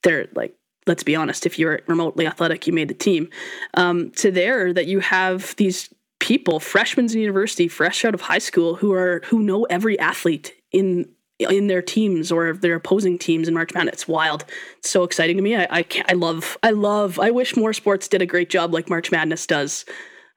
they're 0.03 0.27
like 0.35 0.56
let's 0.87 1.03
be 1.03 1.15
honest, 1.15 1.45
if 1.45 1.59
you're 1.59 1.81
remotely 1.87 2.25
athletic, 2.25 2.65
you 2.65 2.73
made 2.73 2.87
the 2.87 2.93
team. 2.93 3.29
Um, 3.75 4.11
to 4.11 4.31
there 4.31 4.73
that 4.73 4.87
you 4.87 4.99
have 4.99 5.55
these 5.57 5.93
people, 6.19 6.59
freshmen 6.59 7.05
in 7.11 7.19
university, 7.19 7.67
fresh 7.67 8.03
out 8.05 8.13
of 8.13 8.21
high 8.21 8.39
school, 8.39 8.75
who 8.75 8.93
are 8.93 9.21
who 9.25 9.39
know 9.39 9.65
every 9.65 9.99
athlete 9.99 10.53
in 10.71 11.09
in 11.39 11.67
their 11.67 11.83
teams 11.83 12.31
or 12.31 12.53
their 12.53 12.75
opposing 12.75 13.19
teams 13.19 13.47
in 13.47 13.53
March 13.53 13.73
Madness. 13.73 13.93
It's 13.93 14.07
wild. 14.07 14.45
It's 14.79 14.89
so 14.89 15.03
exciting 15.03 15.37
to 15.37 15.43
me. 15.43 15.55
I 15.55 15.67
I, 15.69 15.85
I 16.09 16.13
love 16.13 16.57
I 16.63 16.71
love. 16.71 17.19
I 17.19 17.31
wish 17.31 17.55
more 17.55 17.73
sports 17.73 18.07
did 18.07 18.21
a 18.21 18.25
great 18.25 18.49
job 18.49 18.73
like 18.73 18.89
March 18.89 19.11
Madness 19.11 19.45
does. 19.45 19.85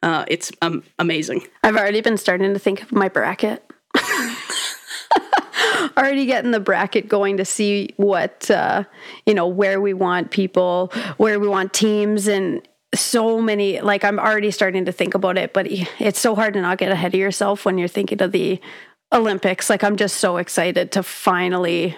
Uh, 0.03 0.25
it's 0.29 0.51
um, 0.63 0.83
amazing. 0.99 1.47
I've 1.63 1.77
already 1.77 2.01
been 2.01 2.17
starting 2.17 2.55
to 2.55 2.59
think 2.59 2.83
of 2.83 2.91
my 2.91 3.09
bracket. 3.09 3.70
Already 5.97 6.27
getting 6.27 6.51
the 6.51 6.61
bracket 6.61 7.09
going 7.09 7.37
to 7.37 7.45
see 7.45 7.95
what 7.97 8.51
uh, 8.51 8.85
you 9.27 9.35
know 9.35 9.47
where 9.47 9.81
we 9.81 9.95
want 9.95 10.31
people, 10.31 10.93
where 11.17 11.39
we 11.41 11.49
want 11.49 11.73
teams, 11.73 12.29
and 12.29 12.67
so 12.95 13.41
many. 13.41 13.81
Like 13.81 14.05
I'm 14.05 14.19
already 14.19 14.51
starting 14.51 14.85
to 14.87 14.93
think 14.93 15.15
about 15.15 15.39
it, 15.39 15.53
but 15.53 15.67
it's 15.69 16.19
so 16.21 16.35
hard 16.35 16.55
to 16.55 16.61
not 16.61 16.79
get 16.79 16.93
ahead 16.93 17.15
of 17.15 17.21
yourself 17.21 17.65
when 17.65 17.79
you're 17.79 17.89
thinking 17.89 18.21
of 18.23 18.33
the 18.33 18.61
Olympics. 19.13 19.71
Like 19.71 19.85
I'm 19.85 19.97
just 19.97 20.17
so 20.17 20.37
excited 20.37 20.93
to 20.93 21.03
finally 21.03 21.97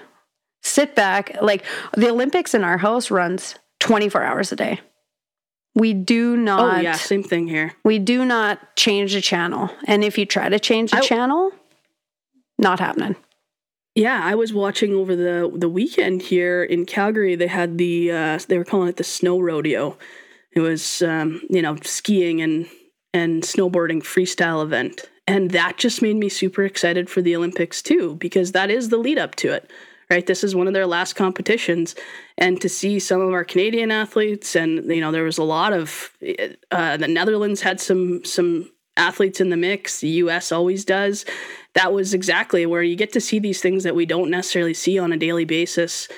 sit 0.62 0.94
back. 0.94 1.36
Like 1.40 1.64
the 1.96 2.08
Olympics 2.08 2.54
in 2.54 2.64
our 2.64 2.78
house 2.78 3.10
runs 3.10 3.56
24 3.80 4.22
hours 4.22 4.52
a 4.52 4.56
day. 4.56 4.80
We 5.74 5.94
do 5.94 6.36
not. 6.36 6.78
Oh 6.78 6.80
yeah, 6.80 6.92
same 6.92 7.22
thing 7.22 7.48
here. 7.48 7.74
We 7.82 7.98
do 7.98 8.24
not 8.24 8.76
change 8.76 9.14
the 9.14 9.22
channel, 9.22 9.70
and 9.86 10.04
if 10.04 10.18
you 10.18 10.26
try 10.26 10.48
to 10.50 10.58
change 10.58 10.90
the 10.90 10.98
I, 10.98 11.00
channel, 11.00 11.50
not 12.58 12.78
happening. 12.78 13.16
Yeah, 13.94 14.20
I 14.22 14.34
was 14.34 14.54
watching 14.54 14.94
over 14.94 15.14
the 15.14 15.52
the 15.54 15.68
weekend 15.68 16.22
here 16.22 16.62
in 16.62 16.86
Calgary. 16.86 17.34
They 17.34 17.46
had 17.46 17.76
the 17.76 18.10
uh, 18.10 18.38
they 18.48 18.56
were 18.56 18.64
calling 18.64 18.88
it 18.88 18.96
the 18.96 19.04
snow 19.04 19.38
rodeo. 19.38 19.98
It 20.52 20.60
was 20.60 21.02
um, 21.02 21.42
you 21.50 21.60
know 21.60 21.76
skiing 21.82 22.40
and 22.40 22.66
and 23.12 23.42
snowboarding 23.42 24.02
freestyle 24.02 24.62
event, 24.62 25.10
and 25.26 25.50
that 25.50 25.76
just 25.76 26.00
made 26.00 26.16
me 26.16 26.30
super 26.30 26.64
excited 26.64 27.10
for 27.10 27.20
the 27.20 27.36
Olympics 27.36 27.82
too 27.82 28.16
because 28.16 28.52
that 28.52 28.70
is 28.70 28.88
the 28.88 28.96
lead 28.96 29.18
up 29.18 29.34
to 29.36 29.52
it. 29.52 29.70
Right, 30.10 30.26
this 30.26 30.44
is 30.44 30.54
one 30.54 30.66
of 30.66 30.74
their 30.74 30.86
last 30.86 31.14
competitions, 31.14 31.94
and 32.36 32.60
to 32.60 32.68
see 32.68 32.98
some 32.98 33.20
of 33.20 33.32
our 33.32 33.44
Canadian 33.44 33.90
athletes, 33.90 34.56
and 34.56 34.84
you 34.86 35.02
know 35.02 35.12
there 35.12 35.24
was 35.24 35.38
a 35.38 35.42
lot 35.44 35.74
of 35.74 36.10
uh, 36.70 36.96
the 36.96 37.08
Netherlands 37.08 37.60
had 37.60 37.78
some 37.78 38.24
some 38.24 38.70
athletes 38.96 39.40
in 39.40 39.50
the 39.50 39.56
mix. 39.56 40.00
The 40.00 40.08
U.S. 40.08 40.50
always 40.50 40.84
does 40.84 41.24
that 41.74 41.92
was 41.92 42.14
exactly 42.14 42.66
where 42.66 42.82
you 42.82 42.96
get 42.96 43.12
to 43.12 43.20
see 43.20 43.38
these 43.38 43.60
things 43.60 43.84
that 43.84 43.94
we 43.94 44.06
don't 44.06 44.30
necessarily 44.30 44.74
see 44.74 44.98
on 44.98 45.12
a 45.12 45.16
daily 45.16 45.44
basis. 45.44 46.08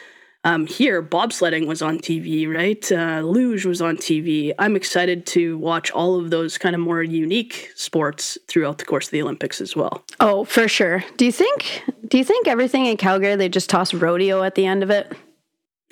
Um, 0.47 0.67
here, 0.67 1.03
bobsledding 1.03 1.67
was 1.67 1.81
on 1.81 1.99
TV, 1.99 2.47
right? 2.47 2.93
Uh, 2.93 3.23
luge 3.23 3.65
was 3.65 3.81
on 3.81 3.97
TV. 3.97 4.53
I'm 4.59 4.77
excited 4.77 5.25
to 5.29 5.57
watch 5.57 5.91
all 5.93 6.21
of 6.21 6.29
those 6.29 6.59
kind 6.59 6.75
of 6.75 6.83
more 6.83 7.03
unique 7.03 7.73
sports 7.75 8.37
throughout 8.47 8.77
the 8.77 8.85
course 8.85 9.07
of 9.07 9.13
the 9.13 9.23
Olympics 9.23 9.63
as 9.63 9.75
well. 9.75 10.05
Oh, 10.21 10.45
for 10.45 10.69
sure. 10.69 11.03
Do 11.17 11.25
you 11.25 11.33
think? 11.33 11.83
Do 12.09 12.19
you 12.19 12.25
think 12.25 12.47
everything 12.47 12.85
in 12.85 12.99
Calgary 12.99 13.37
they 13.37 13.49
just 13.49 13.71
toss 13.71 13.95
rodeo 13.95 14.43
at 14.43 14.55
the 14.55 14.67
end 14.67 14.83
of 14.83 14.91
it? 14.91 15.11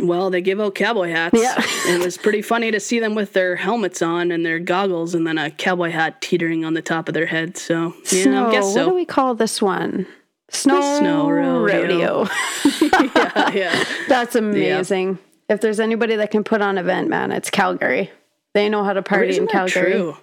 Well, 0.01 0.31
they 0.31 0.41
give 0.41 0.61
out 0.61 0.75
cowboy 0.75 1.11
hats. 1.11 1.39
Yeah. 1.41 1.55
it 1.59 2.05
was 2.05 2.17
pretty 2.17 2.43
funny 2.43 2.71
to 2.71 2.81
see 2.81 2.99
them 2.99 3.15
with 3.15 3.33
their 3.35 3.57
helmets 3.57 4.03
on 4.03 4.31
and 4.31 4.45
their 4.45 4.59
goggles 4.59 5.15
and 5.15 5.27
then 5.27 5.39
a 5.39 5.51
cowboy 5.51 5.91
hat 5.91 6.21
teetering 6.21 6.65
on 6.65 6.75
the 6.75 6.83
top 6.83 7.09
of 7.09 7.15
their 7.15 7.27
head. 7.27 7.57
So, 7.57 7.95
yeah, 8.11 8.23
snow, 8.23 8.49
I 8.49 8.53
guess 8.53 8.73
so. 8.73 8.85
What 8.85 8.91
do 8.91 8.95
we 8.97 9.05
call 9.05 9.35
this 9.35 9.63
one? 9.63 10.07
Snow, 10.49 10.81
the 10.81 10.99
snow 10.99 11.31
rodeo. 11.31 12.25
rodeo. 12.25 12.29
yeah, 13.15 13.53
yeah. 13.53 13.85
That's 14.09 14.35
amazing. 14.35 15.19
Yeah. 15.49 15.55
If 15.55 15.61
there's 15.61 15.81
anybody 15.81 16.17
that 16.17 16.31
can 16.31 16.45
put 16.45 16.63
on 16.63 16.79
an 16.79 16.85
event, 16.85 17.09
man, 17.09 17.31
it's 17.33 17.51
Calgary. 17.51 18.11
They 18.55 18.69
know 18.69 18.85
how 18.85 18.93
to 18.93 19.03
party 19.03 19.37
in 19.37 19.47
Calgary. 19.47 19.93
True? 19.93 20.17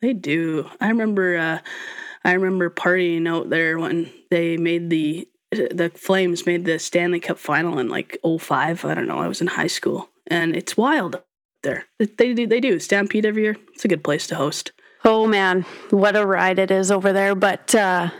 They 0.00 0.12
do. 0.12 0.68
I 0.80 0.88
remember 0.88 1.36
uh, 1.36 1.58
I 2.24 2.32
remember 2.32 2.70
partying 2.70 3.28
out 3.28 3.50
there 3.50 3.78
when 3.78 4.12
they 4.30 4.56
made 4.56 4.90
the 4.90 5.28
the 5.52 5.90
Flames 5.94 6.46
made 6.46 6.64
the 6.64 6.78
Stanley 6.78 7.20
Cup 7.20 7.38
final 7.38 7.78
in 7.78 7.88
like 7.88 8.18
05. 8.24 8.84
I 8.84 8.94
don't 8.94 9.06
know. 9.06 9.18
I 9.18 9.28
was 9.28 9.40
in 9.40 9.48
high 9.48 9.66
school, 9.66 10.08
and 10.26 10.56
it's 10.56 10.76
wild 10.76 11.22
there. 11.62 11.86
They 11.98 12.34
do. 12.34 12.46
They 12.46 12.60
do 12.60 12.78
Stampede 12.80 13.26
every 13.26 13.42
year. 13.42 13.56
It's 13.74 13.84
a 13.84 13.88
good 13.88 14.04
place 14.04 14.26
to 14.28 14.34
host. 14.34 14.72
Oh 15.04 15.26
man, 15.26 15.62
what 15.90 16.16
a 16.16 16.24
ride 16.26 16.58
it 16.58 16.70
is 16.70 16.90
over 16.90 17.12
there! 17.12 17.34
But 17.34 17.74
uh, 17.74 18.10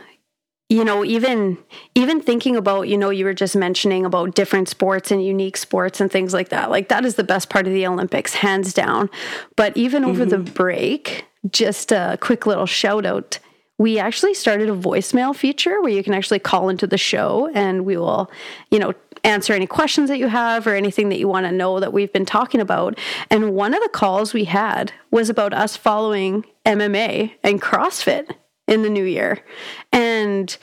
you 0.69 0.83
know, 0.83 1.05
even 1.05 1.57
even 1.93 2.21
thinking 2.21 2.55
about, 2.55 2.87
you 2.87 2.97
know, 2.97 3.09
you 3.09 3.25
were 3.25 3.33
just 3.33 3.55
mentioning 3.55 4.05
about 4.05 4.35
different 4.35 4.69
sports 4.69 5.11
and 5.11 5.23
unique 5.23 5.57
sports 5.57 6.01
and 6.01 6.11
things 6.11 6.33
like 6.33 6.49
that. 6.49 6.71
Like 6.71 6.89
that 6.89 7.05
is 7.05 7.15
the 7.15 7.23
best 7.23 7.49
part 7.49 7.67
of 7.67 7.73
the 7.73 7.85
Olympics, 7.85 8.33
hands 8.33 8.73
down. 8.73 9.09
But 9.55 9.75
even 9.77 10.03
over 10.03 10.25
mm-hmm. 10.25 10.43
the 10.43 10.51
break, 10.51 11.25
just 11.49 11.91
a 11.91 12.17
quick 12.19 12.45
little 12.45 12.65
shout 12.65 13.05
out 13.05 13.39
we 13.83 13.99
actually 13.99 14.33
started 14.33 14.69
a 14.69 14.75
voicemail 14.75 15.35
feature 15.35 15.81
where 15.81 15.91
you 15.91 16.01
can 16.01 16.13
actually 16.13 16.39
call 16.39 16.69
into 16.69 16.87
the 16.87 16.97
show 16.97 17.51
and 17.53 17.83
we 17.83 17.97
will, 17.97 18.31
you 18.71 18.79
know, 18.79 18.93
answer 19.25 19.51
any 19.51 19.67
questions 19.67 20.09
that 20.09 20.19
you 20.19 20.27
have 20.29 20.65
or 20.65 20.73
anything 20.73 21.09
that 21.09 21.19
you 21.19 21.27
want 21.27 21.45
to 21.45 21.51
know 21.51 21.81
that 21.81 21.91
we've 21.91 22.13
been 22.13 22.25
talking 22.25 22.61
about. 22.61 22.97
And 23.29 23.53
one 23.53 23.73
of 23.73 23.83
the 23.83 23.89
calls 23.89 24.33
we 24.33 24.45
had 24.45 24.93
was 25.11 25.29
about 25.29 25.53
us 25.53 25.75
following 25.75 26.45
MMA 26.65 27.33
and 27.43 27.61
CrossFit 27.61 28.33
in 28.69 28.83
the 28.83 28.89
new 28.89 29.03
year. 29.03 29.43
And 29.91 30.55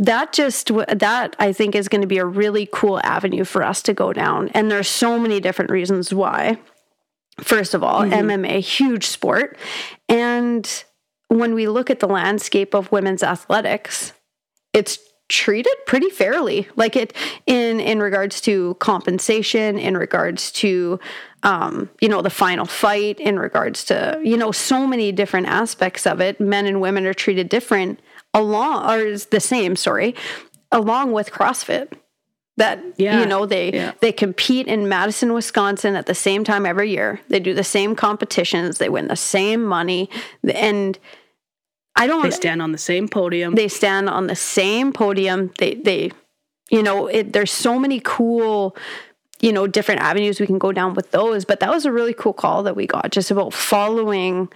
that 0.00 0.32
just 0.32 0.72
that 0.88 1.36
I 1.38 1.52
think 1.52 1.76
is 1.76 1.86
going 1.86 2.02
to 2.02 2.08
be 2.08 2.18
a 2.18 2.26
really 2.26 2.68
cool 2.72 2.98
avenue 3.04 3.44
for 3.44 3.62
us 3.62 3.80
to 3.82 3.94
go 3.94 4.12
down. 4.12 4.48
And 4.54 4.72
there's 4.72 4.88
so 4.88 5.20
many 5.20 5.38
different 5.38 5.70
reasons 5.70 6.12
why. 6.12 6.58
First 7.40 7.74
of 7.74 7.84
all, 7.84 8.00
mm-hmm. 8.00 8.28
MMA, 8.28 8.58
huge 8.58 9.06
sport. 9.06 9.56
And 10.08 10.84
when 11.28 11.54
we 11.54 11.68
look 11.68 11.90
at 11.90 12.00
the 12.00 12.08
landscape 12.08 12.74
of 12.74 12.92
women's 12.92 13.22
athletics, 13.22 14.12
it's 14.72 14.98
treated 15.28 15.74
pretty 15.86 16.10
fairly. 16.10 16.68
Like 16.76 16.96
it 16.96 17.12
in 17.46 17.80
in 17.80 18.00
regards 18.00 18.40
to 18.42 18.74
compensation 18.74 19.78
in 19.78 19.96
regards 19.96 20.52
to 20.52 21.00
um, 21.42 21.90
you 22.00 22.08
know 22.08 22.22
the 22.22 22.30
final 22.30 22.66
fight 22.66 23.18
in 23.18 23.38
regards 23.38 23.84
to 23.84 24.20
you 24.22 24.36
know 24.36 24.52
so 24.52 24.86
many 24.86 25.12
different 25.12 25.46
aspects 25.46 26.06
of 26.06 26.20
it 26.20 26.40
men 26.40 26.66
and 26.66 26.80
women 26.80 27.06
are 27.06 27.14
treated 27.14 27.48
different 27.48 28.00
along 28.34 28.88
or 28.88 28.98
is 28.98 29.26
the 29.26 29.40
same 29.40 29.76
sorry 29.76 30.14
along 30.72 31.12
with 31.12 31.30
crossfit 31.30 31.92
that 32.56 32.82
yeah. 32.96 33.20
you 33.20 33.26
know 33.26 33.46
they 33.46 33.72
yeah. 33.72 33.92
they 34.00 34.12
compete 34.12 34.66
in 34.66 34.88
Madison, 34.88 35.32
Wisconsin 35.32 35.94
at 35.94 36.06
the 36.06 36.14
same 36.14 36.44
time 36.44 36.66
every 36.66 36.90
year. 36.90 37.20
They 37.28 37.40
do 37.40 37.54
the 37.54 37.64
same 37.64 37.94
competitions, 37.94 38.78
they 38.78 38.88
win 38.88 39.08
the 39.08 39.16
same 39.16 39.64
money 39.64 40.08
and 40.42 40.98
I 41.98 42.06
don't 42.06 42.22
They 42.22 42.30
stand 42.30 42.60
on 42.60 42.72
the 42.72 42.78
same 42.78 43.08
podium. 43.08 43.54
They 43.54 43.68
stand 43.68 44.10
on 44.10 44.26
the 44.26 44.36
same 44.36 44.92
podium. 44.92 45.52
They 45.58 45.74
they 45.74 46.12
you 46.70 46.82
know, 46.82 47.06
it, 47.06 47.32
there's 47.32 47.52
so 47.52 47.78
many 47.78 48.00
cool 48.04 48.76
you 49.40 49.52
know 49.52 49.66
different 49.66 50.00
avenues 50.00 50.40
we 50.40 50.46
can 50.46 50.58
go 50.58 50.72
down 50.72 50.94
with 50.94 51.10
those, 51.10 51.44
but 51.44 51.60
that 51.60 51.70
was 51.70 51.84
a 51.84 51.92
really 51.92 52.14
cool 52.14 52.32
call 52.32 52.62
that 52.62 52.76
we 52.76 52.86
got 52.86 53.12
just 53.12 53.30
about 53.30 53.52
following 53.52 54.48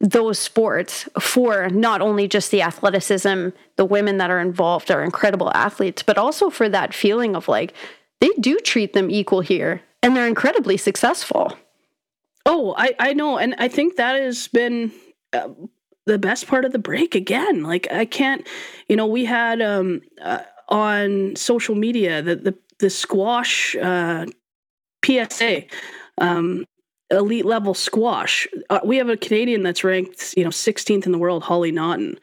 those 0.00 0.38
sports 0.38 1.08
for 1.18 1.68
not 1.70 2.00
only 2.00 2.28
just 2.28 2.50
the 2.50 2.62
athleticism, 2.62 3.48
the 3.76 3.84
women 3.84 4.18
that 4.18 4.30
are 4.30 4.38
involved 4.40 4.90
are 4.90 5.02
incredible 5.02 5.50
athletes, 5.54 6.02
but 6.02 6.18
also 6.18 6.50
for 6.50 6.68
that 6.68 6.94
feeling 6.94 7.34
of 7.34 7.48
like 7.48 7.74
they 8.20 8.30
do 8.40 8.58
treat 8.58 8.92
them 8.92 9.10
equal 9.10 9.40
here 9.40 9.82
and 10.02 10.16
they're 10.16 10.26
incredibly 10.26 10.76
successful. 10.76 11.56
Oh, 12.46 12.74
I, 12.78 12.94
I 12.98 13.12
know. 13.12 13.38
And 13.38 13.54
I 13.58 13.68
think 13.68 13.96
that 13.96 14.20
has 14.20 14.48
been 14.48 14.92
uh, 15.32 15.48
the 16.06 16.18
best 16.18 16.46
part 16.46 16.64
of 16.64 16.72
the 16.72 16.78
break 16.78 17.14
again. 17.14 17.62
Like, 17.62 17.90
I 17.92 18.04
can't, 18.04 18.46
you 18.88 18.96
know, 18.96 19.06
we 19.06 19.24
had 19.24 19.60
um, 19.60 20.00
uh, 20.22 20.42
on 20.68 21.36
social 21.36 21.74
media 21.74 22.22
the, 22.22 22.36
the, 22.36 22.58
the 22.78 22.90
squash 22.90 23.76
uh, 23.76 24.26
PSA. 25.04 25.64
Um, 26.18 26.64
elite 27.10 27.44
level 27.44 27.74
squash. 27.74 28.46
Uh, 28.70 28.80
we 28.84 28.96
have 28.96 29.08
a 29.08 29.16
Canadian 29.16 29.62
that's 29.62 29.84
ranked, 29.84 30.34
you 30.36 30.44
know, 30.44 30.50
16th 30.50 31.06
in 31.06 31.12
the 31.12 31.18
world, 31.18 31.42
Holly 31.42 31.72
Naughton. 31.72 32.18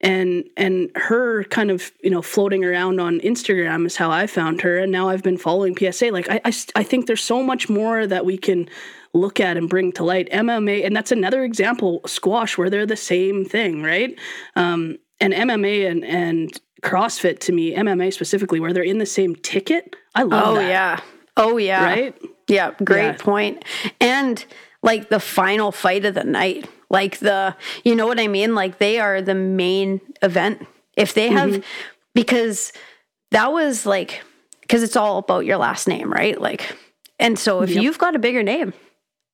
And 0.00 0.48
and 0.56 0.92
her 0.94 1.42
kind 1.42 1.72
of 1.72 1.90
you 2.04 2.10
know 2.10 2.22
floating 2.22 2.64
around 2.64 3.00
on 3.00 3.18
Instagram 3.18 3.84
is 3.84 3.96
how 3.96 4.12
I 4.12 4.28
found 4.28 4.60
her, 4.60 4.78
and 4.78 4.92
now 4.92 5.08
I've 5.08 5.24
been 5.24 5.36
following 5.36 5.76
PSA. 5.76 6.12
Like 6.12 6.30
I, 6.30 6.40
I, 6.44 6.52
I 6.76 6.82
think 6.84 7.08
there's 7.08 7.20
so 7.20 7.42
much 7.42 7.68
more 7.68 8.06
that 8.06 8.24
we 8.24 8.38
can 8.38 8.68
look 9.12 9.40
at 9.40 9.56
and 9.56 9.68
bring 9.68 9.90
to 9.94 10.04
light. 10.04 10.30
MMA, 10.30 10.86
and 10.86 10.94
that's 10.94 11.10
another 11.10 11.42
example, 11.42 12.00
squash, 12.06 12.56
where 12.56 12.70
they're 12.70 12.86
the 12.86 12.94
same 12.94 13.44
thing, 13.44 13.82
right? 13.82 14.16
Um, 14.54 14.98
and 15.20 15.32
MMA 15.32 15.90
and 15.90 16.04
and 16.04 16.60
CrossFit 16.82 17.40
to 17.40 17.52
me, 17.52 17.74
MMA 17.74 18.12
specifically, 18.12 18.60
where 18.60 18.72
they're 18.72 18.84
in 18.84 18.98
the 18.98 19.06
same 19.06 19.34
ticket. 19.34 19.96
I 20.14 20.22
love 20.22 20.44
oh, 20.46 20.54
that. 20.54 20.68
yeah. 20.68 21.00
Oh 21.36 21.56
yeah. 21.56 21.84
Right? 21.84 22.16
Yeah, 22.48 22.72
great 22.82 23.04
yeah. 23.04 23.16
point. 23.18 23.64
And 24.00 24.44
like 24.82 25.08
the 25.08 25.20
final 25.20 25.70
fight 25.72 26.04
of 26.04 26.14
the 26.14 26.24
night, 26.24 26.68
like 26.90 27.18
the 27.18 27.54
you 27.84 27.94
know 27.94 28.06
what 28.06 28.18
I 28.18 28.28
mean? 28.28 28.54
Like 28.54 28.78
they 28.78 28.98
are 28.98 29.20
the 29.20 29.34
main 29.34 30.00
event. 30.22 30.66
If 30.96 31.14
they 31.14 31.28
have 31.28 31.50
mm-hmm. 31.50 31.62
because 32.14 32.72
that 33.30 33.52
was 33.52 33.86
like 33.86 34.22
because 34.62 34.82
it's 34.82 34.96
all 34.96 35.18
about 35.18 35.44
your 35.44 35.58
last 35.58 35.86
name, 35.86 36.12
right? 36.12 36.40
Like 36.40 36.76
and 37.18 37.38
so 37.38 37.62
if 37.62 37.70
yep. 37.70 37.82
you've 37.82 37.98
got 37.98 38.16
a 38.16 38.18
bigger 38.18 38.42
name, 38.42 38.72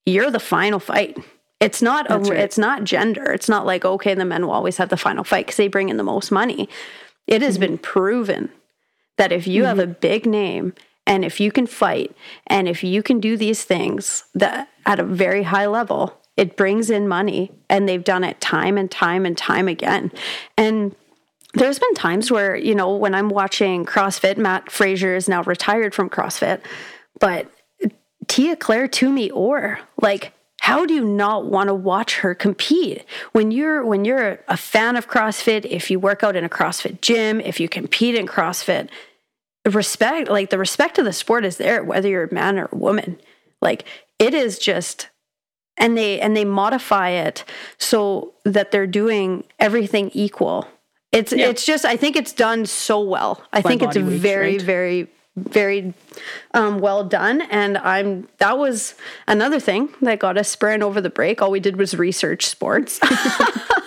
you're 0.05 0.31
the 0.31 0.41
final 0.41 0.81
fight. 0.81 1.17
It's 1.61 1.81
not 1.81 2.11
a, 2.11 2.19
right. 2.19 2.41
it's 2.41 2.59
not 2.59 2.85
gender. 2.85 3.33
It's 3.33 3.49
not 3.49 3.65
like 3.65 3.85
okay, 3.85 4.15
the 4.15 4.25
men 4.25 4.47
will 4.47 4.53
always 4.53 4.77
have 4.79 4.89
the 4.89 4.97
final 4.97 5.25
fight 5.25 5.47
because 5.47 5.57
they 5.57 5.69
bring 5.69 5.89
in 5.89 5.97
the 5.97 6.03
most 6.03 6.33
money. 6.33 6.69
It 7.27 7.43
has 7.43 7.55
mm-hmm. 7.55 7.61
been 7.61 7.79
proven 7.79 8.51
that 9.17 9.33
if 9.33 9.47
you 9.47 9.63
mm-hmm. 9.63 9.69
have 9.69 9.79
a 9.79 9.87
big 9.87 10.27
name 10.27 10.75
and 11.07 11.25
if 11.25 11.41
you 11.41 11.53
can 11.53 11.67
fight 11.67 12.15
and 12.47 12.69
if 12.69 12.83
you 12.83 13.03
can 13.03 13.21
do 13.21 13.37
these 13.37 13.65
things 13.65 14.25
that 14.35 14.69
at 14.87 15.01
a 15.01 15.05
very 15.05 15.43
high 15.43 15.67
level, 15.67 16.21
it 16.37 16.57
brings 16.57 16.91
in 16.91 17.07
money 17.07 17.53
and 17.69 17.89
they've 17.89 18.05
done 18.05 18.25
it 18.25 18.41
time 18.41 18.77
and 18.77 18.91
time 18.91 19.25
and 19.27 19.37
time 19.37 19.69
again. 19.69 20.11
And 20.57 20.95
there's 21.55 21.79
been 21.79 21.95
times 21.95 22.31
where, 22.31 22.57
you 22.57 22.75
know, 22.75 22.97
when 22.97 23.15
I'm 23.15 23.29
watching 23.29 23.85
CrossFit, 23.85 24.37
Mat 24.37 24.71
Fraser 24.71 25.15
is 25.15 25.29
now 25.29 25.43
retired 25.45 25.95
from 25.95 26.11
CrossFit, 26.11 26.61
but 27.21 27.51
Tia-Clair 28.27 28.89
Toomey 28.89 29.31
or 29.31 29.79
like 30.01 30.33
how 30.61 30.87
do 30.87 30.95
you 30.95 31.05
not 31.05 31.45
want 31.45 31.69
to 31.69 31.75
watch 31.75 32.21
her 32.21 32.35
compete 32.35 33.05
when 33.33 33.51
you're 33.51 33.85
when 33.85 34.07
you're 34.07 34.41
a 34.49 34.57
fan 34.57 34.97
of 34.97 35.09
CrossFit 35.09 35.67
if 35.67 35.91
you 35.91 36.01
work 36.01 36.25
out 36.25 36.37
in 36.37 36.43
a 36.43 36.49
CrossFit 36.49 37.03
gym 37.03 37.39
if 37.43 37.61
you 37.61 37.69
compete 37.69 38.15
in 38.15 38.27
CrossFit 38.27 38.89
respect 39.71 40.29
like 40.29 40.51
the 40.51 40.59
respect 40.59 40.99
of 40.99 41.05
the 41.05 41.13
sport 41.13 41.45
is 41.45 41.57
there 41.57 41.83
whether 41.83 42.09
you're 42.09 42.25
a 42.25 42.35
man 42.35 42.59
or 42.59 42.69
a 42.71 42.77
woman. 42.77 43.19
Like 43.61 43.85
it 44.19 44.35
is 44.35 44.59
just 44.59 45.09
and 45.77 45.97
they 45.97 46.21
and 46.21 46.37
they 46.37 46.45
modify 46.45 47.11
it 47.11 47.45
so 47.79 48.35
that 48.45 48.71
they're 48.71 48.87
doing 48.87 49.45
everything 49.59 50.11
equal. 50.13 50.69
It's 51.13 51.33
yeah. 51.33 51.47
it's 51.47 51.65
just 51.65 51.85
i 51.85 51.97
think 51.97 52.17
it's 52.17 52.33
done 52.33 52.67
so 52.67 53.01
well. 53.01 53.43
I 53.53 53.63
think 53.63 53.83
it's 53.83 53.97
very 53.97 54.53
right? 54.53 54.63
very 54.63 55.09
very 55.37 55.95
um, 56.53 56.79
well 56.79 57.03
done. 57.05 57.41
And 57.43 57.79
i'm 57.79 58.29
that 58.39 58.59
was 58.59 58.95
another 59.27 59.61
thing 59.61 59.89
that 60.03 60.19
got 60.19 60.37
us 60.37 60.49
spurring 60.49 60.83
over 60.83 61.01
the 61.01 61.11
break. 61.11 61.41
All 61.41 61.51
we 61.51 61.61
did 61.61 61.77
was 61.77 61.95
research 61.95 62.47
sports 62.47 63.01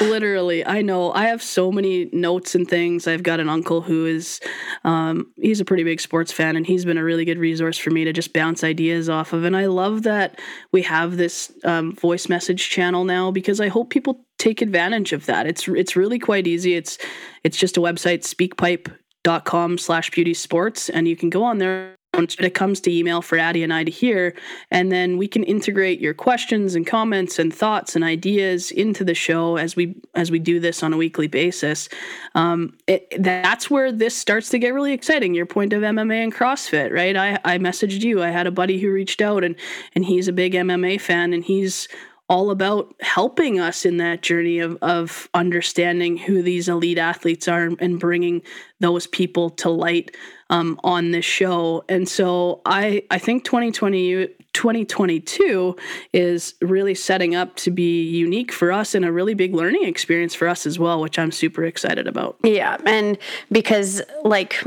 Literally, 0.00 0.66
I 0.66 0.82
know. 0.82 1.12
I 1.12 1.26
have 1.26 1.42
so 1.42 1.70
many 1.70 2.08
notes 2.12 2.54
and 2.54 2.68
things. 2.68 3.06
I've 3.06 3.22
got 3.22 3.40
an 3.40 3.48
uncle 3.48 3.80
who 3.80 4.06
is, 4.06 4.40
um, 4.84 5.32
he's 5.36 5.60
a 5.60 5.64
pretty 5.64 5.84
big 5.84 6.00
sports 6.00 6.32
fan, 6.32 6.56
and 6.56 6.66
he's 6.66 6.84
been 6.84 6.98
a 6.98 7.04
really 7.04 7.24
good 7.24 7.38
resource 7.38 7.78
for 7.78 7.90
me 7.90 8.04
to 8.04 8.12
just 8.12 8.32
bounce 8.32 8.64
ideas 8.64 9.08
off 9.08 9.32
of. 9.32 9.44
And 9.44 9.56
I 9.56 9.66
love 9.66 10.02
that 10.02 10.40
we 10.72 10.82
have 10.82 11.16
this 11.16 11.52
um, 11.64 11.94
voice 11.94 12.28
message 12.28 12.70
channel 12.70 13.04
now 13.04 13.30
because 13.30 13.60
I 13.60 13.68
hope 13.68 13.90
people 13.90 14.24
take 14.38 14.62
advantage 14.62 15.12
of 15.12 15.26
that. 15.26 15.46
It's 15.46 15.68
it's 15.68 15.96
really 15.96 16.18
quite 16.18 16.46
easy. 16.46 16.74
It's 16.74 16.98
it's 17.44 17.56
just 17.56 17.76
a 17.76 17.80
website, 17.80 18.22
speakpipe.com 18.22 19.78
slash 19.78 20.10
beauty 20.10 20.34
sports, 20.34 20.88
and 20.88 21.08
you 21.08 21.16
can 21.16 21.30
go 21.30 21.44
on 21.44 21.58
there 21.58 21.96
when 22.16 22.46
it 22.46 22.54
comes 22.54 22.80
to 22.80 22.92
email 22.92 23.22
for 23.22 23.38
Addie 23.38 23.62
and 23.62 23.72
I 23.72 23.84
to 23.84 23.90
hear. 23.90 24.34
And 24.70 24.90
then 24.90 25.16
we 25.16 25.28
can 25.28 25.44
integrate 25.44 26.00
your 26.00 26.14
questions 26.14 26.74
and 26.74 26.86
comments 26.86 27.38
and 27.38 27.52
thoughts 27.52 27.94
and 27.94 28.04
ideas 28.04 28.70
into 28.70 29.04
the 29.04 29.14
show 29.14 29.56
as 29.56 29.76
we 29.76 29.94
as 30.14 30.30
we 30.30 30.38
do 30.38 30.60
this 30.60 30.82
on 30.82 30.92
a 30.92 30.96
weekly 30.96 31.26
basis. 31.26 31.88
Um, 32.34 32.76
it, 32.86 33.12
that's 33.18 33.70
where 33.70 33.92
this 33.92 34.16
starts 34.16 34.48
to 34.50 34.58
get 34.58 34.74
really 34.74 34.92
exciting. 34.92 35.34
Your 35.34 35.46
point 35.46 35.72
of 35.72 35.82
MMA 35.82 36.22
and 36.22 36.34
CrossFit, 36.34 36.92
right? 36.92 37.16
I, 37.16 37.38
I 37.44 37.58
messaged 37.58 38.02
you. 38.02 38.22
I 38.22 38.30
had 38.30 38.46
a 38.46 38.52
buddy 38.52 38.80
who 38.80 38.90
reached 38.90 39.20
out 39.20 39.44
and 39.44 39.56
and 39.94 40.04
he's 40.04 40.28
a 40.28 40.32
big 40.32 40.54
MMA 40.54 41.00
fan 41.00 41.32
and 41.32 41.44
he's 41.44 41.88
all 42.28 42.50
about 42.50 42.94
helping 43.00 43.60
us 43.60 43.84
in 43.84 43.98
that 43.98 44.22
journey 44.22 44.58
of, 44.58 44.78
of 44.80 45.28
understanding 45.34 46.16
who 46.16 46.42
these 46.42 46.68
elite 46.68 46.96
athletes 46.96 47.48
are 47.48 47.70
and 47.78 48.00
bringing 48.00 48.40
those 48.80 49.06
people 49.06 49.50
to 49.50 49.68
light 49.68 50.10
um, 50.50 50.78
on 50.84 51.10
this 51.10 51.24
show. 51.24 51.84
And 51.88 52.08
so 52.08 52.60
I, 52.64 53.02
I 53.10 53.18
think 53.18 53.44
2020, 53.44 54.28
2022 54.52 55.76
is 56.12 56.54
really 56.60 56.94
setting 56.94 57.34
up 57.34 57.56
to 57.56 57.70
be 57.70 58.02
unique 58.02 58.52
for 58.52 58.72
us 58.72 58.94
and 58.94 59.04
a 59.04 59.12
really 59.12 59.34
big 59.34 59.54
learning 59.54 59.84
experience 59.84 60.34
for 60.34 60.48
us 60.48 60.66
as 60.66 60.78
well, 60.78 61.00
which 61.00 61.18
I'm 61.18 61.32
super 61.32 61.64
excited 61.64 62.06
about. 62.06 62.36
Yeah. 62.42 62.76
And 62.86 63.18
because, 63.50 64.02
like, 64.22 64.62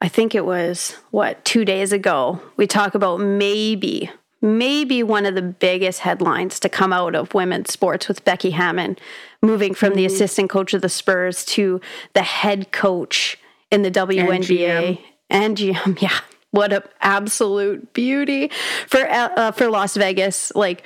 I 0.00 0.08
think 0.08 0.34
it 0.34 0.44
was 0.44 0.96
what, 1.10 1.44
two 1.44 1.64
days 1.64 1.92
ago, 1.92 2.40
we 2.56 2.66
talk 2.66 2.94
about 2.94 3.20
maybe 3.20 4.10
maybe 4.44 5.04
one 5.04 5.24
of 5.24 5.36
the 5.36 5.42
biggest 5.42 6.00
headlines 6.00 6.58
to 6.58 6.68
come 6.68 6.92
out 6.92 7.14
of 7.14 7.32
women's 7.32 7.72
sports 7.72 8.08
with 8.08 8.24
Becky 8.24 8.50
Hammon 8.50 8.98
moving 9.40 9.72
from 9.72 9.90
mm-hmm. 9.90 9.98
the 9.98 10.06
assistant 10.06 10.50
coach 10.50 10.74
of 10.74 10.82
the 10.82 10.88
Spurs 10.88 11.44
to 11.44 11.80
the 12.12 12.22
head 12.22 12.72
coach 12.72 13.38
in 13.70 13.82
the 13.82 13.90
WNBA 13.90 14.34
and 14.34 14.44
GM. 14.44 14.98
And 15.32 15.56
GM 15.56 16.00
yeah, 16.00 16.18
what 16.52 16.72
a 16.72 16.84
absolute 17.00 17.92
beauty 17.94 18.50
for 18.86 19.00
uh, 19.10 19.28
uh, 19.34 19.50
for 19.52 19.68
Las 19.70 19.96
Vegas. 19.96 20.52
Like, 20.54 20.84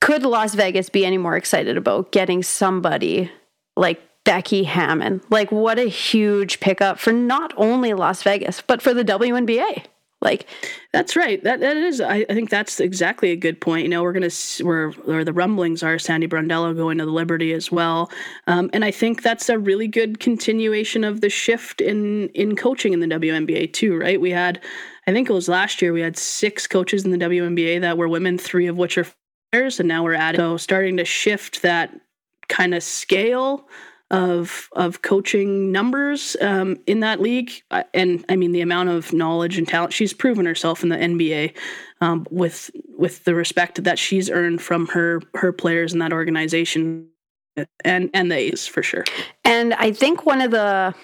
could 0.00 0.22
Las 0.22 0.54
Vegas 0.54 0.88
be 0.88 1.04
any 1.04 1.18
more 1.18 1.36
excited 1.36 1.76
about 1.76 2.12
getting 2.12 2.42
somebody 2.42 3.30
like 3.76 4.00
Becky 4.24 4.62
Hammon? 4.62 5.20
Like, 5.28 5.50
what 5.50 5.78
a 5.78 5.88
huge 5.88 6.60
pickup 6.60 7.00
for 7.00 7.12
not 7.12 7.52
only 7.56 7.92
Las 7.92 8.22
Vegas 8.22 8.62
but 8.62 8.80
for 8.80 8.94
the 8.94 9.04
WNBA. 9.04 9.84
Like 10.24 10.46
that's 10.92 11.14
right. 11.16 11.42
That 11.44 11.60
that 11.60 11.76
is. 11.76 12.00
I, 12.00 12.24
I 12.28 12.34
think 12.34 12.50
that's 12.50 12.80
exactly 12.80 13.30
a 13.30 13.36
good 13.36 13.60
point. 13.60 13.84
You 13.84 13.90
know, 13.90 14.02
we're 14.02 14.12
gonna 14.12 14.30
where 14.62 14.90
where 14.90 15.24
the 15.24 15.32
rumblings 15.32 15.82
are 15.82 15.98
Sandy 15.98 16.26
Brondello 16.26 16.74
going 16.74 16.98
to 16.98 17.04
the 17.04 17.12
Liberty 17.12 17.52
as 17.52 17.70
well, 17.70 18.10
um, 18.46 18.70
and 18.72 18.84
I 18.84 18.90
think 18.90 19.22
that's 19.22 19.48
a 19.48 19.58
really 19.58 19.86
good 19.86 20.18
continuation 20.18 21.04
of 21.04 21.20
the 21.20 21.28
shift 21.28 21.80
in 21.80 22.30
in 22.30 22.56
coaching 22.56 22.94
in 22.94 23.00
the 23.00 23.06
WNBA 23.06 23.72
too. 23.72 23.96
Right? 23.98 24.20
We 24.20 24.30
had 24.30 24.60
I 25.06 25.12
think 25.12 25.28
it 25.28 25.34
was 25.34 25.48
last 25.48 25.82
year 25.82 25.92
we 25.92 26.00
had 26.00 26.16
six 26.16 26.66
coaches 26.66 27.04
in 27.04 27.10
the 27.10 27.18
WNBA 27.18 27.82
that 27.82 27.98
were 27.98 28.08
women, 28.08 28.38
three 28.38 28.66
of 28.66 28.76
which 28.76 28.96
are 28.96 29.06
players, 29.52 29.78
and 29.78 29.88
now 29.88 30.02
we're 30.02 30.14
at 30.14 30.36
so 30.36 30.56
starting 30.56 30.96
to 30.96 31.04
shift 31.04 31.62
that 31.62 31.94
kind 32.48 32.74
of 32.74 32.82
scale 32.82 33.68
of 34.10 34.68
of 34.72 35.02
coaching 35.02 35.72
numbers 35.72 36.36
um, 36.40 36.76
in 36.86 37.00
that 37.00 37.20
league, 37.20 37.52
and 37.92 38.24
I 38.28 38.36
mean 38.36 38.52
the 38.52 38.60
amount 38.60 38.90
of 38.90 39.12
knowledge 39.12 39.58
and 39.58 39.66
talent 39.66 39.92
she's 39.92 40.12
proven 40.12 40.46
herself 40.46 40.82
in 40.82 40.88
the 40.88 40.96
NBA 40.96 41.54
um, 42.00 42.26
with 42.30 42.70
with 42.96 43.24
the 43.24 43.34
respect 43.34 43.82
that 43.84 43.98
she's 43.98 44.30
earned 44.30 44.62
from 44.62 44.86
her 44.88 45.20
her 45.34 45.52
players 45.52 45.92
in 45.92 45.98
that 46.00 46.12
organization 46.12 47.08
and 47.84 48.10
and 48.12 48.30
the 48.30 48.36
A's 48.36 48.66
for 48.66 48.82
sure. 48.82 49.04
And 49.44 49.74
I 49.74 49.92
think 49.92 50.26
one 50.26 50.40
of 50.40 50.50
the 50.50 50.94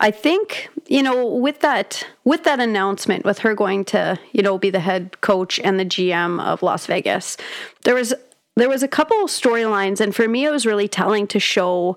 I 0.00 0.10
think 0.10 0.68
you 0.86 1.02
know 1.02 1.26
with 1.26 1.60
that 1.60 2.06
with 2.24 2.44
that 2.44 2.60
announcement 2.60 3.24
with 3.24 3.38
her 3.40 3.54
going 3.54 3.84
to 3.86 4.18
you 4.32 4.42
know 4.42 4.58
be 4.58 4.70
the 4.70 4.80
head 4.80 5.20
coach 5.20 5.58
and 5.60 5.78
the 5.80 5.84
GM 5.84 6.42
of 6.42 6.62
Las 6.62 6.86
Vegas 6.86 7.36
there 7.84 7.94
was 7.94 8.14
there 8.56 8.68
was 8.68 8.82
a 8.82 8.88
couple 8.88 9.16
storylines 9.26 10.00
and 10.00 10.14
for 10.14 10.28
me 10.28 10.44
it 10.44 10.50
was 10.50 10.66
really 10.66 10.88
telling 10.88 11.26
to 11.28 11.40
show 11.40 11.96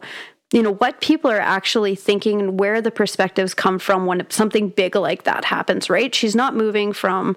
you 0.54 0.64
know 0.64 0.74
what 0.74 1.02
people 1.02 1.30
are 1.30 1.40
actually 1.40 1.96
thinking 1.96 2.40
and 2.40 2.60
where 2.60 2.82
the 2.82 2.92
perspectives 2.92 3.54
come 3.54 3.80
from 3.80 4.06
when 4.06 4.26
something 4.30 4.70
big 4.70 4.96
like 4.96 5.24
that 5.24 5.46
happens 5.46 5.90
right 5.90 6.16
she's 6.16 6.36
not 6.36 6.56
moving 6.56 6.94
from 6.94 7.36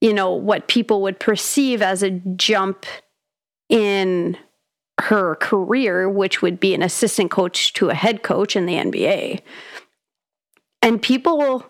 you 0.00 0.12
know 0.12 0.32
what 0.32 0.68
people 0.68 1.02
would 1.02 1.18
perceive 1.18 1.80
as 1.80 2.02
a 2.02 2.10
jump 2.10 2.86
in 3.68 4.36
her 5.00 5.34
career, 5.36 6.08
which 6.08 6.42
would 6.42 6.60
be 6.60 6.74
an 6.74 6.82
assistant 6.82 7.30
coach 7.30 7.72
to 7.74 7.90
a 7.90 7.94
head 7.94 8.22
coach 8.22 8.56
in 8.56 8.66
the 8.66 8.74
NBA. 8.74 9.40
And 10.82 11.02
people, 11.02 11.66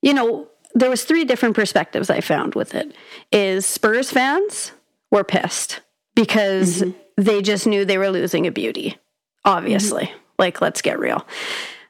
you 0.00 0.14
know, 0.14 0.48
there 0.74 0.90
was 0.90 1.04
three 1.04 1.24
different 1.24 1.54
perspectives 1.54 2.08
I 2.08 2.20
found 2.20 2.54
with 2.54 2.74
it. 2.74 2.94
Is 3.30 3.66
Spurs 3.66 4.10
fans 4.10 4.72
were 5.10 5.24
pissed 5.24 5.80
because 6.14 6.82
mm-hmm. 6.82 7.22
they 7.22 7.42
just 7.42 7.66
knew 7.66 7.84
they 7.84 7.98
were 7.98 8.10
losing 8.10 8.46
a 8.46 8.52
beauty. 8.52 8.96
Obviously, 9.44 10.04
mm-hmm. 10.04 10.18
like 10.38 10.60
let's 10.60 10.82
get 10.82 10.98
real. 10.98 11.26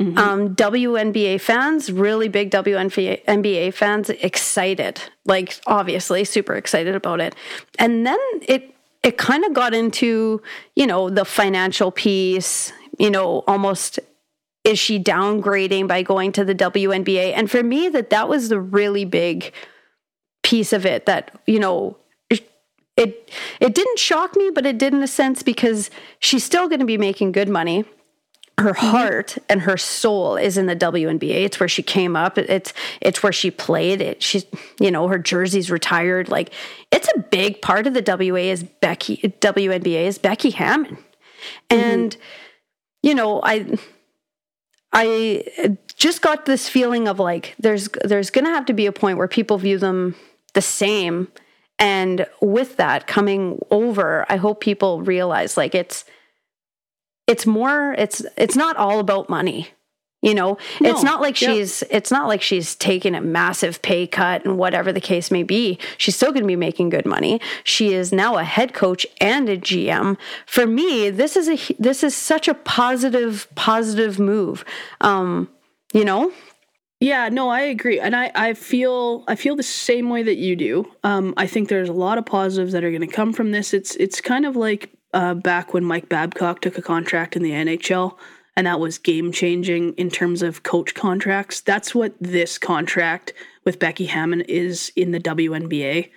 Mm-hmm. 0.00 0.18
Um, 0.18 0.54
WNBA 0.56 1.40
fans, 1.40 1.92
really 1.92 2.28
big 2.28 2.50
WNBA 2.50 3.72
fans, 3.74 4.10
excited, 4.10 5.00
like 5.24 5.60
obviously 5.66 6.24
super 6.24 6.54
excited 6.54 6.94
about 6.94 7.20
it. 7.20 7.34
And 7.78 8.06
then 8.06 8.18
it 8.42 8.74
it 9.02 9.18
kind 9.18 9.44
of 9.44 9.52
got 9.52 9.74
into, 9.74 10.40
you 10.76 10.86
know, 10.86 11.10
the 11.10 11.24
financial 11.24 11.90
piece, 11.90 12.72
you 12.98 13.10
know, 13.10 13.42
almost 13.46 13.98
is 14.64 14.78
she 14.78 14.98
downgrading 14.98 15.88
by 15.88 16.02
going 16.02 16.32
to 16.32 16.44
the 16.44 16.54
WNBA? 16.54 17.32
And 17.34 17.50
for 17.50 17.62
me, 17.62 17.88
that 17.88 18.10
that 18.10 18.28
was 18.28 18.48
the 18.48 18.60
really 18.60 19.04
big 19.04 19.52
piece 20.42 20.72
of 20.72 20.86
it 20.86 21.06
that, 21.06 21.40
you 21.46 21.58
know, 21.58 21.96
it 22.96 23.30
it 23.60 23.74
didn't 23.74 23.98
shock 23.98 24.36
me, 24.36 24.50
but 24.50 24.66
it 24.66 24.78
did 24.78 24.92
in 24.92 25.02
a 25.02 25.08
sense 25.08 25.42
because 25.42 25.90
she's 26.18 26.44
still 26.44 26.68
going 26.68 26.80
to 26.80 26.86
be 26.86 26.98
making 26.98 27.32
good 27.32 27.48
money 27.48 27.84
her 28.58 28.72
mm-hmm. 28.72 28.86
heart 28.86 29.38
and 29.48 29.62
her 29.62 29.76
soul 29.76 30.36
is 30.36 30.56
in 30.56 30.66
the 30.66 30.76
WNBA. 30.76 31.44
It's 31.44 31.60
where 31.60 31.68
she 31.68 31.82
came 31.82 32.16
up. 32.16 32.38
It's 32.38 32.72
it's 33.00 33.22
where 33.22 33.32
she 33.32 33.50
played. 33.50 34.00
It 34.00 34.22
she's 34.22 34.44
you 34.80 34.90
know 34.90 35.08
her 35.08 35.18
jersey's 35.18 35.70
retired. 35.70 36.28
Like 36.28 36.52
it's 36.90 37.08
a 37.14 37.20
big 37.20 37.62
part 37.62 37.86
of 37.86 37.94
the 37.94 38.02
WA 38.06 38.50
is 38.50 38.62
Becky 38.62 39.16
WNBA 39.40 40.06
is 40.06 40.18
Becky 40.18 40.50
Hammon, 40.50 40.96
mm-hmm. 40.96 41.76
and 41.76 42.16
you 43.02 43.14
know 43.14 43.40
I 43.42 43.78
I 44.92 45.76
just 45.96 46.22
got 46.22 46.46
this 46.46 46.68
feeling 46.68 47.08
of 47.08 47.18
like 47.18 47.54
there's 47.58 47.88
there's 48.04 48.30
gonna 48.30 48.50
have 48.50 48.66
to 48.66 48.74
be 48.74 48.86
a 48.86 48.92
point 48.92 49.18
where 49.18 49.28
people 49.28 49.58
view 49.58 49.78
them 49.78 50.14
the 50.54 50.62
same, 50.62 51.28
and 51.82 52.26
with 52.40 52.76
that 52.76 53.06
coming 53.06 53.58
over, 53.70 54.24
I 54.28 54.36
hope 54.36 54.60
people 54.60 55.02
realize 55.02 55.56
like 55.56 55.74
it's 55.74 56.04
it's 57.26 57.44
more 57.44 57.94
it's 57.98 58.24
it's 58.36 58.56
not 58.56 58.76
all 58.76 59.00
about 59.00 59.28
money 59.28 59.70
you 60.22 60.34
know? 60.34 60.56
No. 60.80 60.90
it's 60.90 61.02
not 61.02 61.20
like 61.20 61.34
she's 61.34 61.82
it's 61.90 62.12
not 62.12 62.28
like 62.28 62.40
she's 62.40 62.76
taking 62.76 63.14
a 63.14 63.20
massive 63.20 63.82
pay 63.82 64.06
cut 64.06 64.44
and 64.44 64.56
whatever 64.56 64.92
the 64.92 65.00
case 65.00 65.32
may 65.32 65.42
be. 65.42 65.78
She's 65.98 66.14
still 66.14 66.30
going 66.30 66.44
to 66.44 66.46
be 66.48 66.56
making 66.56 66.90
good 66.90 67.04
money. 67.04 67.40
She 67.64 67.92
is 67.92 68.12
now 68.12 68.38
a 68.38 68.44
head 68.44 68.72
coach 68.72 69.04
and 69.20 69.48
a 69.48 69.58
gm 69.58 70.16
for 70.46 70.66
me 70.66 71.10
this 71.10 71.36
is 71.36 71.48
a 71.48 71.74
this 71.80 72.04
is 72.04 72.14
such 72.14 72.46
a 72.46 72.54
positive 72.54 73.48
positive 73.56 74.18
move. 74.20 74.64
Um 75.00 75.48
you 75.92 76.04
know 76.04 76.32
yeah, 77.02 77.28
no, 77.30 77.48
I 77.48 77.62
agree, 77.62 77.98
and 77.98 78.14
I, 78.14 78.30
I 78.32 78.54
feel 78.54 79.24
I 79.26 79.34
feel 79.34 79.56
the 79.56 79.64
same 79.64 80.08
way 80.08 80.22
that 80.22 80.36
you 80.36 80.54
do. 80.54 80.88
Um, 81.02 81.34
I 81.36 81.48
think 81.48 81.68
there's 81.68 81.88
a 81.88 81.92
lot 81.92 82.16
of 82.16 82.24
positives 82.24 82.72
that 82.72 82.84
are 82.84 82.90
going 82.90 83.00
to 83.00 83.08
come 83.08 83.32
from 83.32 83.50
this. 83.50 83.74
It's 83.74 83.96
it's 83.96 84.20
kind 84.20 84.46
of 84.46 84.54
like 84.54 84.88
uh, 85.12 85.34
back 85.34 85.74
when 85.74 85.84
Mike 85.84 86.08
Babcock 86.08 86.60
took 86.60 86.78
a 86.78 86.82
contract 86.82 87.34
in 87.34 87.42
the 87.42 87.50
NHL, 87.50 88.16
and 88.56 88.68
that 88.68 88.78
was 88.78 88.98
game 88.98 89.32
changing 89.32 89.94
in 89.94 90.10
terms 90.10 90.42
of 90.42 90.62
coach 90.62 90.94
contracts. 90.94 91.60
That's 91.60 91.92
what 91.92 92.14
this 92.20 92.56
contract 92.56 93.32
with 93.64 93.80
Becky 93.80 94.06
Hammon 94.06 94.42
is 94.42 94.92
in 94.94 95.10
the 95.10 95.18
WNBA, 95.18 96.08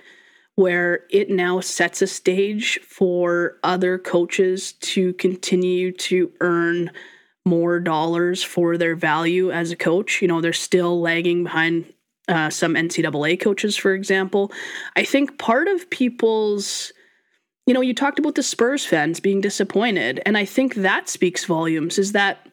where 0.53 1.05
it 1.09 1.31
now 1.31 1.61
sets 1.61 2.03
a 2.03 2.07
stage 2.07 2.79
for 2.87 3.57
other 3.63 3.97
coaches 3.97 4.73
to 4.73 5.13
continue 5.13 5.91
to 5.93 6.31
earn 6.41 6.91
more 7.45 7.79
dollars 7.79 8.43
for 8.43 8.77
their 8.77 8.95
value 8.95 9.51
as 9.51 9.71
a 9.71 9.75
coach. 9.75 10.21
You 10.21 10.27
know, 10.27 10.41
they're 10.41 10.53
still 10.53 10.99
lagging 10.99 11.43
behind 11.43 11.85
uh, 12.27 12.49
some 12.49 12.73
NCAA 12.73 13.39
coaches, 13.39 13.75
for 13.75 13.93
example. 13.93 14.51
I 14.95 15.03
think 15.03 15.37
part 15.37 15.67
of 15.67 15.89
people's 15.89 16.91
you 17.65 17.73
know, 17.73 17.81
you 17.81 17.95
talked 17.95 18.19
about 18.19 18.35
the 18.35 18.43
Spurs 18.43 18.85
fans 18.85 19.19
being 19.19 19.41
disappointed, 19.41 20.21
and 20.25 20.37
I 20.37 20.45
think 20.45 20.75
that 20.75 21.09
speaks 21.09 21.45
volumes 21.45 21.97
is 21.97 22.11
that 22.11 22.47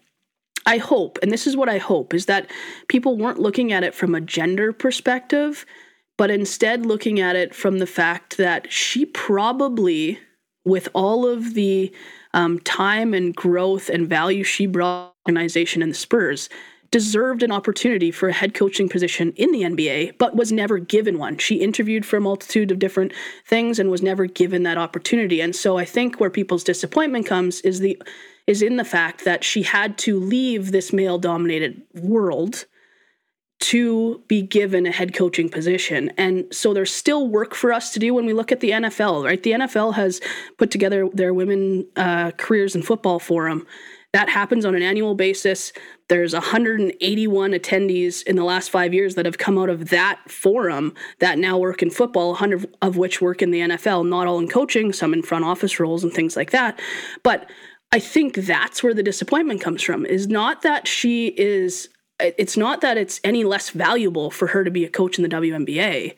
I 0.64 0.78
hope, 0.78 1.18
and 1.22 1.30
this 1.30 1.46
is 1.46 1.56
what 1.56 1.68
I 1.68 1.78
hope, 1.78 2.14
is 2.14 2.26
that 2.26 2.50
people 2.88 3.18
weren't 3.18 3.38
looking 3.40 3.72
at 3.72 3.84
it 3.84 3.94
from 3.94 4.14
a 4.14 4.20
gender 4.20 4.72
perspective, 4.72 5.66
but 6.16 6.30
instead 6.30 6.86
looking 6.86 7.20
at 7.20 7.36
it 7.36 7.54
from 7.54 7.78
the 7.78 7.86
fact 7.86 8.36
that 8.38 8.72
she 8.72 9.04
probably, 9.04 10.18
with 10.64 10.88
all 10.94 11.26
of 11.26 11.54
the 11.54 11.92
um, 12.34 12.58
time 12.60 13.14
and 13.14 13.34
growth 13.34 13.88
and 13.88 14.08
value 14.08 14.44
she 14.44 14.66
brought 14.66 15.14
organization 15.26 15.82
and 15.82 15.92
the 15.92 15.96
Spurs, 15.96 16.48
deserved 16.90 17.42
an 17.42 17.50
opportunity 17.50 18.10
for 18.10 18.28
a 18.28 18.32
head 18.32 18.54
coaching 18.54 18.88
position 18.88 19.32
in 19.36 19.50
the 19.50 19.62
NBA, 19.62 20.18
but 20.18 20.36
was 20.36 20.52
never 20.52 20.78
given 20.78 21.18
one. 21.18 21.38
She 21.38 21.56
interviewed 21.56 22.04
for 22.04 22.18
a 22.18 22.20
multitude 22.20 22.70
of 22.70 22.78
different 22.78 23.12
things 23.46 23.78
and 23.78 23.90
was 23.90 24.02
never 24.02 24.26
given 24.26 24.62
that 24.64 24.76
opportunity. 24.76 25.40
And 25.40 25.56
so 25.56 25.78
I 25.78 25.86
think 25.86 26.20
where 26.20 26.30
people's 26.30 26.64
disappointment 26.64 27.26
comes 27.26 27.62
is 27.62 27.80
the 27.80 28.00
is 28.46 28.60
in 28.60 28.76
the 28.76 28.84
fact 28.84 29.24
that 29.24 29.44
she 29.44 29.62
had 29.62 29.96
to 29.96 30.18
leave 30.18 30.72
this 30.72 30.92
male 30.92 31.16
dominated 31.16 31.80
world 31.94 32.66
to 33.62 34.22
be 34.26 34.42
given 34.42 34.86
a 34.86 34.90
head 34.90 35.14
coaching 35.14 35.48
position. 35.48 36.10
And 36.18 36.44
so 36.52 36.74
there's 36.74 36.92
still 36.92 37.28
work 37.28 37.54
for 37.54 37.72
us 37.72 37.92
to 37.92 38.00
do 38.00 38.12
when 38.12 38.26
we 38.26 38.32
look 38.32 38.50
at 38.50 38.60
the 38.60 38.70
NFL, 38.70 39.24
right? 39.24 39.42
The 39.42 39.52
NFL 39.52 39.94
has 39.94 40.20
put 40.58 40.70
together 40.70 41.08
their 41.12 41.32
women 41.32 41.86
uh, 41.96 42.32
careers 42.32 42.74
in 42.74 42.82
football 42.82 43.20
forum. 43.20 43.66
That 44.12 44.28
happens 44.28 44.66
on 44.66 44.74
an 44.74 44.82
annual 44.82 45.14
basis. 45.14 45.72
There's 46.08 46.34
181 46.34 47.52
attendees 47.52 48.22
in 48.24 48.36
the 48.36 48.44
last 48.44 48.68
five 48.70 48.92
years 48.92 49.14
that 49.14 49.24
have 49.24 49.38
come 49.38 49.56
out 49.56 49.70
of 49.70 49.88
that 49.88 50.20
forum 50.28 50.92
that 51.20 51.38
now 51.38 51.56
work 51.56 51.82
in 51.82 51.88
football, 51.88 52.30
100 52.30 52.66
of 52.82 52.96
which 52.96 53.22
work 53.22 53.40
in 53.40 53.52
the 53.52 53.60
NFL, 53.60 54.06
not 54.06 54.26
all 54.26 54.38
in 54.38 54.48
coaching, 54.48 54.92
some 54.92 55.14
in 55.14 55.22
front 55.22 55.44
office 55.44 55.80
roles 55.80 56.04
and 56.04 56.12
things 56.12 56.36
like 56.36 56.50
that. 56.50 56.78
But 57.22 57.48
I 57.92 58.00
think 58.00 58.34
that's 58.34 58.82
where 58.82 58.92
the 58.92 59.02
disappointment 59.02 59.60
comes 59.60 59.82
from 59.82 60.04
is 60.04 60.26
not 60.26 60.62
that 60.62 60.88
she 60.88 61.28
is, 61.28 61.88
it's 62.20 62.56
not 62.56 62.80
that 62.80 62.96
it's 62.96 63.20
any 63.24 63.44
less 63.44 63.70
valuable 63.70 64.30
for 64.30 64.48
her 64.48 64.64
to 64.64 64.70
be 64.70 64.84
a 64.84 64.88
coach 64.88 65.18
in 65.18 65.22
the 65.22 65.28
WNBA. 65.28 66.14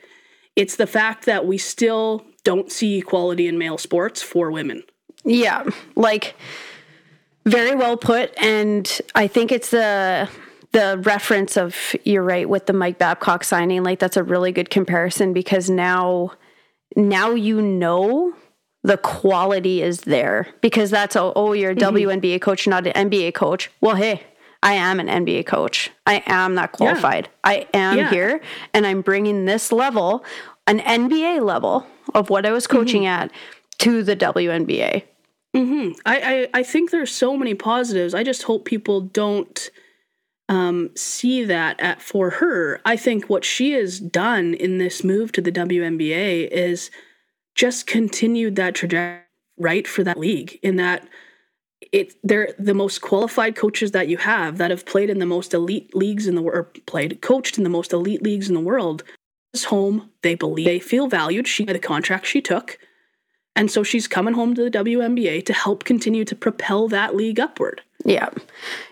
It's 0.57 0.77
the 0.77 0.87
fact 0.87 1.27
that 1.27 1.47
we 1.47 1.59
still 1.59 2.25
don't 2.45 2.71
see 2.71 2.99
equality 2.99 3.49
in 3.49 3.59
male 3.59 3.79
sports 3.79 4.23
for 4.23 4.51
women. 4.51 4.83
Yeah. 5.25 5.65
Like, 5.97 6.35
very 7.47 7.75
well 7.75 7.97
put, 7.97 8.33
and 8.43 9.01
I 9.15 9.27
think 9.27 9.53
it's 9.53 9.71
the 9.71 10.29
the 10.73 10.99
reference 11.05 11.57
of 11.57 11.95
you're 12.05 12.23
right 12.23 12.49
with 12.49 12.67
the 12.67 12.73
Mike 12.73 12.99
Babcock 12.99 13.45
signing. 13.45 13.83
Like 13.85 13.99
that's 13.99 14.17
a 14.17 14.23
really 14.23 14.51
good 14.51 14.71
comparison 14.71 15.33
because 15.33 15.71
now 15.71 16.33
now 16.97 17.31
you 17.31 17.61
know 17.63 18.35
the 18.83 18.97
quality 18.99 19.83
is 19.83 20.03
there 20.03 20.49
because 20.61 20.91
that's 20.91 21.17
oh, 21.17 21.33
oh 21.37 21.53
you're 21.53 21.73
a 21.73 21.77
mm-hmm. 21.77 21.97
WNBA 21.97 22.41
coach, 22.41 22.67
not 22.67 22.87
an 22.87 23.11
NBA 23.11 23.35
coach. 23.35 23.71
Well, 23.81 23.97
hey, 23.97 24.23
I 24.65 24.73
am 24.73 24.99
an 24.99 25.09
NBA 25.09 25.47
coach. 25.47 25.91
I 26.07 26.23
am 26.27 26.55
not 26.55 26.73
qualified. 26.73 27.27
Yeah. 27.27 27.51
I 27.51 27.69
am 27.75 27.99
yeah. 27.99 28.11
here 28.11 28.41
and 28.73 28.87
I'm 28.87 29.03
bringing 29.03 29.45
this 29.45 29.71
level, 29.71 30.25
an 30.67 30.81
NBA 30.81 31.45
level 31.45 31.87
of 32.15 32.31
what 32.31 32.47
I 32.47 32.51
was 32.51 32.67
coaching 32.67 33.03
mm-hmm. 33.03 33.25
at 33.25 33.31
to 33.79 34.03
the 34.03 34.17
WNBA. 34.17 35.05
Mm-hmm. 35.55 35.93
I, 36.07 36.49
I, 36.55 36.61
I 36.61 36.63
think 36.63 36.91
there's 36.91 37.13
so 37.13 37.37
many 37.37 37.55
positives. 37.55 38.15
I 38.15 38.25
just 38.25 38.45
hope 38.45 38.65
people 38.65 39.03
don't 39.03 39.71
um, 40.49 40.91
see 40.97 41.45
that 41.45 41.79
at 41.79 42.01
for 42.01 42.31
her. 42.31 42.81
I 42.87 42.97
think 42.97 43.29
what 43.29 43.45
she 43.45 43.73
has 43.73 44.01
done 44.01 44.55
in 44.55 44.79
this 44.79 45.05
move 45.05 45.31
to 45.33 45.43
the 45.43 45.53
WNBA 45.53 46.49
is 46.49 46.91
just 47.55 47.87
continued 47.87 48.57
that 48.57 48.75
trajectory 48.75 49.21
right 49.57 49.87
for 49.87 50.03
that 50.03 50.19
league 50.19 50.59
in 50.63 50.77
that 50.77 51.07
it 51.93 52.15
they're 52.23 52.55
the 52.59 52.75
most 52.75 53.01
qualified 53.01 53.57
coaches 53.57 53.93
that 53.93 54.09
you 54.09 54.17
have 54.17 54.59
that 54.59 54.71
have 54.71 54.87
played 54.87 55.11
in 55.11 55.19
the 55.19 55.27
most 55.27 55.55
elite 55.55 55.95
leagues 55.95 56.27
in 56.27 56.35
the 56.35 56.43
world 56.43 56.67
played 56.87 57.21
coached 57.21 57.59
in 57.59 57.65
the 57.65 57.71
most 57.71 57.93
elite 57.93 58.23
leagues 58.23 58.49
in 58.49 58.55
the 58.55 58.61
world 58.61 59.03
is 59.53 59.65
home 59.65 60.11
they 60.23 60.35
believe 60.35 60.67
they 60.67 60.79
feel 60.79 61.07
valued 61.07 61.47
she 61.47 61.65
by 61.65 61.73
the 61.73 61.79
contract 61.79 62.27
she 62.27 62.41
took 62.41 62.79
and 63.57 63.71
so 63.71 63.83
she's 63.83 64.09
coming 64.09 64.35
home 64.35 64.53
to 64.57 64.65
the 64.65 64.71
WNBA 64.71 65.47
to 65.47 65.53
help 65.53 65.85
continue 65.85 66.25
to 66.25 66.35
propel 66.35 66.89
that 66.89 67.15
league 67.15 67.39
upward 67.39 67.83
yeah. 68.05 68.29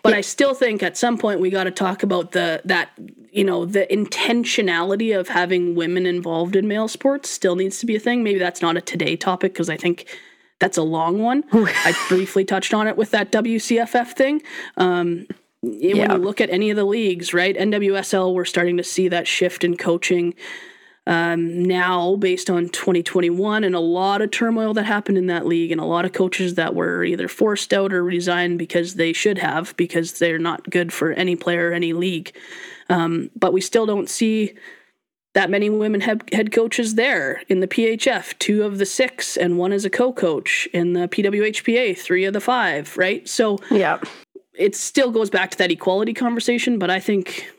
But 0.02 0.12
yeah. 0.12 0.18
I 0.18 0.20
still 0.22 0.55
think 0.55 0.83
at 0.83 0.96
some 0.96 1.18
point 1.18 1.40
we 1.40 1.50
got 1.50 1.64
to 1.64 1.70
talk 1.70 2.02
about 2.02 2.33
the 2.33 2.62
that 2.64 2.90
you 3.31 3.44
know 3.44 3.64
the 3.64 3.87
intentionality 3.90 5.18
of 5.18 5.28
having 5.28 5.74
women 5.74 6.07
involved 6.07 6.57
in 6.57 6.66
male 6.66 6.88
sports 6.88 7.28
still 7.28 7.55
needs 7.55 7.78
to 7.81 7.87
be 7.87 7.94
a 7.94 8.00
thing. 8.00 8.22
Maybe 8.22 8.38
that's 8.38 8.62
not 8.62 8.76
a 8.76 8.81
today 8.81 9.16
topic 9.16 9.52
because 9.52 9.68
I 9.68 9.76
think 9.76 10.07
that's 10.62 10.79
a 10.79 10.83
long 10.85 11.18
one. 11.18 11.42
I 11.53 11.92
briefly 12.09 12.44
touched 12.44 12.72
on 12.72 12.87
it 12.87 12.96
with 12.96 13.11
that 13.11 13.33
WCFF 13.33 14.12
thing. 14.12 14.42
Um, 14.77 15.27
when 15.61 15.81
you 15.81 16.18
look 16.18 16.40
at 16.40 16.51
any 16.51 16.70
of 16.70 16.77
the 16.77 16.85
leagues, 16.85 17.35
right? 17.35 17.57
NWSL, 17.57 18.33
we're 18.33 18.44
starting 18.44 18.77
to 18.77 18.85
see 18.85 19.09
that 19.09 19.27
shift 19.27 19.64
in 19.64 19.77
coaching 19.77 20.35
um, 21.05 21.64
now 21.64 22.14
based 22.14 22.48
on 22.48 22.68
2021 22.68 23.64
and 23.64 23.75
a 23.75 23.81
lot 23.81 24.22
of 24.22 24.31
turmoil 24.31 24.72
that 24.75 24.85
happened 24.85 25.18
in 25.18 25.27
that 25.27 25.46
league 25.46 25.72
and 25.72 25.81
a 25.81 25.85
lot 25.85 26.05
of 26.05 26.12
coaches 26.12 26.55
that 26.55 26.77
were 26.77 27.03
either 27.03 27.27
forced 27.27 27.72
out 27.72 27.92
or 27.92 28.05
resigned 28.05 28.57
because 28.57 28.94
they 28.94 29.12
should 29.12 29.38
have 29.38 29.77
because 29.77 30.12
they're 30.20 30.38
not 30.38 30.70
good 30.70 30.92
for 30.92 31.11
any 31.11 31.35
player 31.35 31.70
or 31.70 31.72
any 31.72 31.92
league. 31.92 32.37
Um, 32.88 33.31
but 33.35 33.53
we 33.53 33.61
still 33.61 33.85
don't 33.85 34.09
see 34.09 34.55
that 35.34 35.50
many 35.50 35.70
women 35.70 36.00
head, 36.00 36.22
head 36.32 36.52
coaches 36.52 36.94
there 36.94 37.42
in 37.48 37.60
the 37.60 37.68
PHF, 37.68 38.38
two 38.38 38.62
of 38.64 38.78
the 38.78 38.86
six, 38.86 39.36
and 39.36 39.58
one 39.58 39.72
is 39.72 39.84
a 39.84 39.90
co 39.90 40.12
coach 40.12 40.68
in 40.72 40.92
the 40.92 41.08
PWHPA, 41.08 41.96
three 41.98 42.24
of 42.24 42.32
the 42.32 42.40
five, 42.40 42.96
right? 42.96 43.26
So, 43.28 43.58
yeah, 43.70 44.00
it 44.54 44.76
still 44.76 45.10
goes 45.10 45.30
back 45.30 45.50
to 45.52 45.58
that 45.58 45.70
equality 45.70 46.12
conversation, 46.12 46.78
but 46.78 46.90
I 46.90 47.00
think 47.00 47.50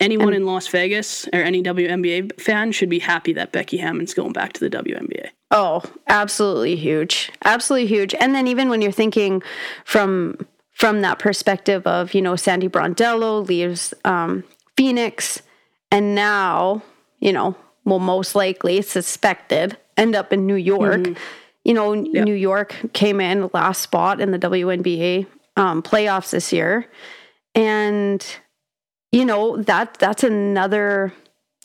anyone 0.00 0.32
in 0.32 0.46
Las 0.46 0.68
Vegas 0.68 1.26
or 1.32 1.40
any 1.40 1.62
WNBA 1.62 2.40
fan 2.40 2.72
should 2.72 2.88
be 2.88 2.98
happy 2.98 3.32
that 3.34 3.52
Becky 3.52 3.76
Hammon's 3.76 4.14
going 4.14 4.32
back 4.32 4.52
to 4.54 4.60
the 4.60 4.70
WNBA. 4.70 5.28
Oh, 5.50 5.82
absolutely 6.06 6.76
huge. 6.76 7.30
Absolutely 7.44 7.88
huge. 7.88 8.14
And 8.14 8.34
then 8.34 8.46
even 8.46 8.68
when 8.68 8.82
you're 8.82 8.92
thinking 8.92 9.42
from 9.84 10.38
from 10.72 11.00
that 11.00 11.18
perspective 11.18 11.84
of, 11.88 12.14
you 12.14 12.22
know, 12.22 12.36
Sandy 12.36 12.68
Brondello 12.68 13.44
leaves 13.44 13.92
um, 14.04 14.44
Phoenix 14.76 15.42
and 15.90 16.14
now, 16.14 16.82
you 17.20 17.32
know, 17.32 17.56
will 17.84 17.98
most 17.98 18.34
likely 18.34 18.82
suspected 18.82 19.76
end 19.96 20.14
up 20.14 20.32
in 20.32 20.46
New 20.46 20.54
York. 20.54 21.00
Mm-hmm. 21.00 21.22
You 21.64 21.74
know, 21.74 21.92
yep. 21.92 22.24
New 22.24 22.34
York 22.34 22.74
came 22.92 23.20
in 23.20 23.50
last 23.52 23.82
spot 23.82 24.20
in 24.20 24.30
the 24.30 24.38
WNBA 24.38 25.26
um, 25.56 25.82
playoffs 25.82 26.30
this 26.30 26.52
year. 26.52 26.86
And 27.54 28.24
you 29.12 29.24
know 29.24 29.56
that 29.62 29.94
that's 29.94 30.22
another 30.22 31.12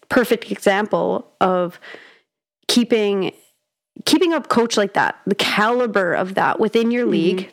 perfect 0.09 0.51
example 0.51 1.31
of 1.41 1.79
keeping 2.67 3.33
keeping 4.05 4.33
a 4.33 4.41
coach 4.41 4.77
like 4.77 4.93
that 4.93 5.19
the 5.27 5.35
caliber 5.35 6.13
of 6.13 6.35
that 6.35 6.59
within 6.59 6.91
your 6.91 7.03
mm-hmm. 7.03 7.11
league 7.11 7.51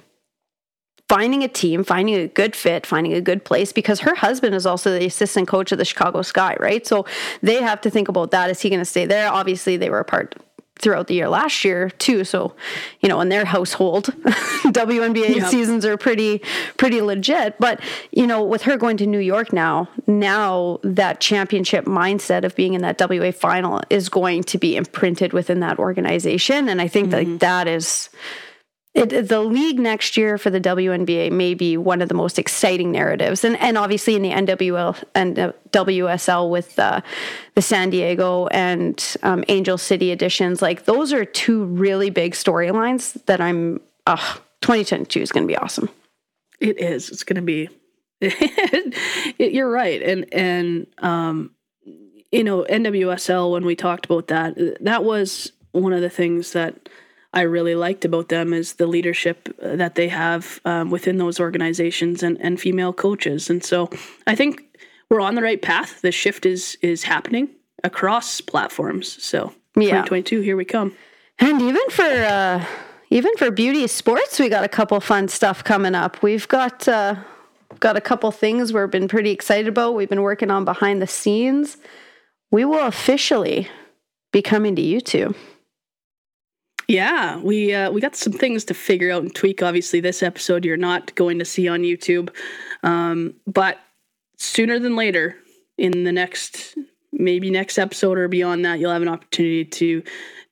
finding 1.11 1.43
a 1.43 1.49
team 1.49 1.83
finding 1.83 2.15
a 2.15 2.29
good 2.29 2.55
fit 2.55 2.87
finding 2.87 3.13
a 3.15 3.21
good 3.21 3.45
place 3.45 3.73
because 3.73 3.99
her 3.99 4.15
husband 4.15 4.55
is 4.55 4.65
also 4.65 4.97
the 4.97 5.07
assistant 5.07 5.49
coach 5.49 5.73
of 5.73 5.79
the 5.79 5.85
chicago 5.85 6.23
sky 6.23 6.57
right 6.61 6.87
so 6.87 7.05
they 7.43 7.61
have 7.61 7.81
to 7.81 7.91
think 7.91 8.07
about 8.07 8.31
that 8.31 8.49
is 8.49 8.61
he 8.61 8.69
going 8.69 8.79
to 8.79 8.85
stay 8.85 9.07
there 9.07 9.29
obviously 9.29 9.77
they 9.77 9.91
were 9.91 9.99
apart 9.99 10.37
throughout 10.81 11.09
the 11.09 11.15
year 11.15 11.29
last 11.29 11.65
year 11.65 11.91
too. 11.91 12.25
So, 12.25 12.55
you 13.01 13.09
know, 13.09 13.21
in 13.21 13.29
their 13.29 13.45
household, 13.45 14.07
WNBA 14.65 15.37
yep. 15.37 15.51
seasons 15.51 15.85
are 15.85 15.97
pretty 15.97 16.43
pretty 16.77 17.03
legit. 17.03 17.57
But 17.59 17.81
you 18.11 18.27
know, 18.27 18.43
with 18.43 18.63
her 18.63 18.77
going 18.77 18.97
to 18.99 19.07
New 19.07 19.19
York 19.19 19.53
now, 19.53 19.89
now 20.07 20.81
that 20.83 21.21
championship 21.21 21.85
mindset 21.85 22.45
of 22.45 22.57
being 22.57 22.75
in 22.75 22.83
that 22.83 22.99
WA 22.99 23.31
final 23.31 23.83
is 23.91 24.09
going 24.09 24.43
to 24.45 24.59
be 24.59 24.77
imprinted 24.77 25.33
within 25.33 25.61
that 25.61 25.79
organization, 25.79 26.69
and 26.69 26.81
I 26.81 26.89
think 26.89 27.11
mm-hmm. 27.11 27.33
that 27.33 27.41
that 27.41 27.69
is 27.69 28.09
it, 28.93 29.29
the 29.29 29.41
league 29.41 29.79
next 29.79 30.17
year 30.17 30.37
for 30.37 30.51
the 30.51 30.61
WNBA 30.61 31.31
may 31.31 31.55
be 31.55 31.77
one 31.77 32.03
of 32.03 32.09
the 32.09 32.15
most 32.15 32.39
exciting 32.39 32.91
narratives, 32.91 33.45
and 33.45 33.57
and 33.59 33.79
obviously 33.79 34.17
in 34.17 34.23
the 34.23 34.31
NWL 34.31 35.03
and 35.15 35.37
WSL 35.71 36.51
with 36.51 36.77
uh, 36.79 37.01
the 37.55 37.63
San 37.63 37.91
Diego 37.91 38.49
and 38.49 39.17
um, 39.23 39.45
Angel 39.49 39.79
City 39.79 40.11
editions, 40.11 40.61
like 40.61 40.87
those 40.87 41.13
are 41.13 41.25
two 41.25 41.65
really 41.65 42.11
big 42.11 42.33
storylines 42.33 43.25
that 43.27 43.41
I'm. 43.41 43.81
Uh, 44.07 44.17
2022 44.63 45.21
is 45.21 45.33
going 45.33 45.45
to 45.45 45.49
be 45.49 45.57
awesome. 45.57 45.89
It 46.59 46.79
is. 46.79 47.09
It's 47.09 47.25
going 47.25 47.37
to 47.37 47.43
be. 47.43 47.69
you're 49.39 49.71
right, 49.71 50.03
and 50.03 50.35
and 50.35 50.87
um, 50.99 51.53
you 52.33 52.45
know 52.45 52.67
NWSL 52.69 53.53
when 53.53 53.65
we 53.65 53.77
talked 53.77 54.05
about 54.05 54.27
that, 54.27 54.79
that 54.81 55.05
was 55.05 55.53
one 55.73 55.93
of 55.93 56.03
the 56.03 56.11
things 56.11 56.53
that 56.53 56.89
I 57.33 57.43
really 57.43 57.75
liked 57.75 58.05
about 58.05 58.29
them 58.29 58.53
is 58.53 58.75
the 58.75 58.87
leadership 58.87 59.49
uh, 59.63 59.77
that 59.77 59.95
they 59.95 60.09
have 60.09 60.61
um, 60.65 60.91
within 60.91 61.19
those 61.19 61.39
organizations 61.39 62.23
and, 62.23 62.41
and 62.41 62.61
female 62.61 62.93
coaches. 62.93 63.49
And 63.49 63.63
so 63.63 63.89
I 64.27 64.35
think 64.35 64.63
we're 65.09 65.21
on 65.21 65.37
the 65.37 65.43
right 65.43 65.61
path. 65.61 66.01
The 66.03 66.13
shift 66.13 66.45
is 66.47 66.77
is 66.83 67.05
happening 67.05 67.49
across 67.85 68.41
platforms. 68.41 69.23
So 69.23 69.53
yeah. 69.77 70.03
2022, 70.03 70.41
here 70.41 70.57
we 70.57 70.65
come. 70.65 70.97
And 71.39 71.63
even 71.63 71.91
for 71.91 72.03
uh, 72.03 72.65
even 73.11 73.37
for 73.37 73.51
beauty 73.51 73.87
sports, 73.87 74.39
we 74.39 74.49
got 74.49 74.65
a 74.65 74.69
couple 74.69 75.01
fun 75.01 75.29
stuff 75.29 75.63
coming 75.63 75.95
up. 75.95 76.23
We've 76.23 76.49
got 76.49 76.87
uh, 76.89 77.17
got 77.79 77.97
a 77.97 78.01
couple 78.01 78.31
things 78.33 78.73
we've 78.73 78.91
been 78.91 79.09
pretty 79.09 79.31
excited 79.31 79.69
about. 79.69 79.95
We've 79.95 80.09
been 80.09 80.23
working 80.23 80.51
on 80.51 80.65
behind 80.65 81.01
the 81.01 81.07
scenes. 81.07 81.77
We 82.51 82.65
will 82.65 82.87
officially 82.87 83.69
be 84.33 84.43
coming 84.43 84.75
to 84.77 84.83
YouTube. 84.83 85.35
Yeah, 86.91 87.39
we 87.39 87.73
uh, 87.73 87.93
we 87.93 88.01
got 88.01 88.17
some 88.17 88.33
things 88.33 88.65
to 88.65 88.75
figure 88.75 89.13
out 89.13 89.23
and 89.23 89.33
tweak. 89.33 89.63
Obviously, 89.63 90.01
this 90.01 90.25
episode 90.25 90.65
you're 90.65 90.77
not 90.77 91.15
going 91.15 91.39
to 91.39 91.45
see 91.45 91.69
on 91.69 91.83
YouTube, 91.83 92.35
um, 92.83 93.33
but 93.47 93.79
sooner 94.39 94.77
than 94.81 94.97
later, 94.97 95.37
in 95.79 96.03
the 96.03 96.11
next 96.11 96.77
maybe 97.13 97.49
next 97.49 97.79
episode 97.79 98.19
or 98.19 98.27
beyond 98.27 98.65
that, 98.65 98.81
you'll 98.81 98.91
have 98.91 99.03
an 99.03 99.09
opportunity 99.09 99.65
to 99.65 100.03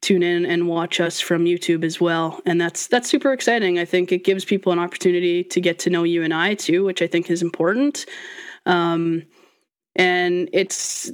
tune 0.01 0.22
in 0.22 0.46
and 0.46 0.68
watch 0.68 1.01
us 1.01 1.18
from 1.18 1.44
YouTube 1.44 1.83
as 1.83 2.01
well, 2.01 2.40
and 2.46 2.61
that's 2.61 2.87
that's 2.87 3.09
super 3.09 3.33
exciting. 3.33 3.81
I 3.81 3.85
think 3.85 4.12
it 4.12 4.22
gives 4.22 4.44
people 4.44 4.70
an 4.70 4.79
opportunity 4.79 5.42
to 5.42 5.61
get 5.61 5.81
to 5.81 5.90
know 5.90 6.05
you 6.05 6.22
and 6.22 6.33
I 6.33 6.55
too, 6.55 6.85
which 6.85 7.03
I 7.03 7.09
think 7.09 7.33
is 7.33 7.42
important. 7.42 8.07
Um, 8.64 9.24
and 9.96 10.48
it's 10.53 11.11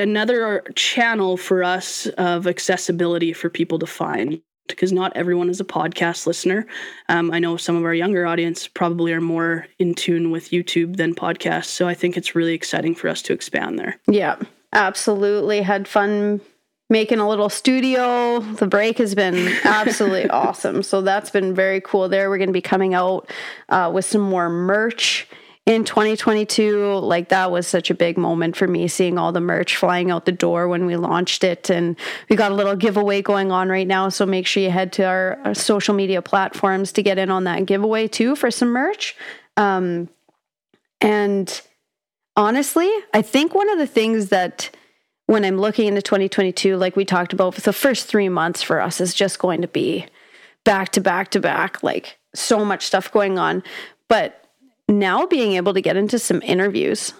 another 0.00 0.64
channel 0.74 1.36
for 1.36 1.62
us 1.62 2.06
of 2.18 2.46
accessibility 2.46 3.32
for 3.32 3.48
people 3.48 3.78
to 3.78 3.86
find 3.86 4.40
because 4.68 4.92
not 4.92 5.12
everyone 5.16 5.50
is 5.50 5.60
a 5.60 5.64
podcast 5.64 6.26
listener. 6.26 6.66
Um, 7.08 7.30
I 7.30 7.38
know 7.38 7.56
some 7.56 7.76
of 7.76 7.84
our 7.84 7.94
younger 7.94 8.26
audience 8.26 8.68
probably 8.68 9.12
are 9.12 9.20
more 9.20 9.66
in 9.78 9.94
tune 9.94 10.30
with 10.30 10.50
YouTube 10.50 10.96
than 10.96 11.14
podcasts. 11.14 11.66
So 11.66 11.88
I 11.88 11.94
think 11.94 12.16
it's 12.16 12.34
really 12.34 12.54
exciting 12.54 12.94
for 12.94 13.08
us 13.08 13.22
to 13.22 13.32
expand 13.32 13.78
there. 13.78 14.00
Yeah, 14.06 14.36
absolutely. 14.72 15.62
Had 15.62 15.88
fun 15.88 16.40
making 16.88 17.18
a 17.18 17.28
little 17.28 17.48
studio. 17.48 18.40
The 18.40 18.66
break 18.66 18.98
has 18.98 19.14
been 19.14 19.48
absolutely 19.64 20.28
awesome. 20.30 20.82
So 20.82 21.00
that's 21.00 21.30
been 21.30 21.54
very 21.54 21.80
cool 21.80 22.08
there. 22.08 22.30
We're 22.30 22.38
going 22.38 22.48
to 22.48 22.52
be 22.52 22.60
coming 22.60 22.94
out 22.94 23.30
uh, 23.68 23.90
with 23.92 24.04
some 24.04 24.20
more 24.20 24.48
merch 24.48 25.26
in 25.64 25.84
2022 25.84 26.94
like 26.96 27.28
that 27.28 27.50
was 27.50 27.68
such 27.68 27.90
a 27.90 27.94
big 27.94 28.18
moment 28.18 28.56
for 28.56 28.66
me 28.66 28.88
seeing 28.88 29.16
all 29.16 29.30
the 29.30 29.40
merch 29.40 29.76
flying 29.76 30.10
out 30.10 30.24
the 30.24 30.32
door 30.32 30.66
when 30.66 30.86
we 30.86 30.96
launched 30.96 31.44
it 31.44 31.70
and 31.70 31.96
we 32.28 32.34
got 32.34 32.50
a 32.50 32.54
little 32.54 32.74
giveaway 32.74 33.22
going 33.22 33.52
on 33.52 33.68
right 33.68 33.86
now 33.86 34.08
so 34.08 34.26
make 34.26 34.46
sure 34.46 34.62
you 34.62 34.70
head 34.70 34.92
to 34.92 35.04
our, 35.04 35.38
our 35.44 35.54
social 35.54 35.94
media 35.94 36.20
platforms 36.20 36.90
to 36.90 37.02
get 37.02 37.16
in 37.16 37.30
on 37.30 37.44
that 37.44 37.64
giveaway 37.64 38.08
too 38.08 38.34
for 38.34 38.50
some 38.50 38.68
merch. 38.70 39.14
Um, 39.56 40.08
and 41.00 41.60
honestly 42.36 42.90
i 43.12 43.20
think 43.20 43.54
one 43.54 43.68
of 43.68 43.78
the 43.78 43.86
things 43.86 44.30
that 44.30 44.70
when 45.26 45.44
i'm 45.44 45.58
looking 45.58 45.86
into 45.86 46.02
2022 46.02 46.76
like 46.76 46.96
we 46.96 47.04
talked 47.04 47.32
about 47.32 47.54
the 47.54 47.72
first 47.72 48.06
three 48.06 48.28
months 48.28 48.62
for 48.62 48.80
us 48.80 49.00
is 49.00 49.12
just 49.12 49.38
going 49.38 49.60
to 49.60 49.68
be 49.68 50.06
back 50.64 50.90
to 50.90 51.00
back 51.00 51.30
to 51.30 51.40
back 51.40 51.82
like 51.82 52.18
so 52.34 52.64
much 52.64 52.86
stuff 52.86 53.10
going 53.12 53.38
on. 53.38 53.62
But 54.08 54.41
now 54.98 55.26
being 55.26 55.52
able 55.52 55.74
to 55.74 55.80
get 55.80 55.96
into 55.96 56.18
some 56.18 56.42
interviews. 56.42 57.12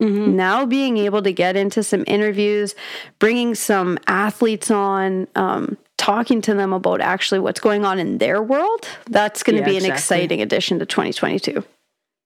Mm-hmm. 0.00 0.36
Now 0.36 0.66
being 0.66 0.98
able 0.98 1.22
to 1.22 1.32
get 1.32 1.56
into 1.56 1.82
some 1.82 2.02
interviews, 2.06 2.74
bringing 3.20 3.54
some 3.54 3.98
athletes 4.08 4.70
on, 4.70 5.28
um, 5.36 5.76
talking 5.96 6.40
to 6.42 6.54
them 6.54 6.72
about 6.72 7.00
actually 7.00 7.38
what's 7.38 7.60
going 7.60 7.84
on 7.84 8.00
in 8.00 8.18
their 8.18 8.42
world, 8.42 8.88
that's 9.08 9.44
going 9.44 9.56
to 9.56 9.60
yeah, 9.60 9.66
be 9.66 9.76
an 9.76 9.84
exactly. 9.84 9.92
exciting 9.92 10.42
addition 10.42 10.78
to 10.80 10.86
2022. 10.86 11.64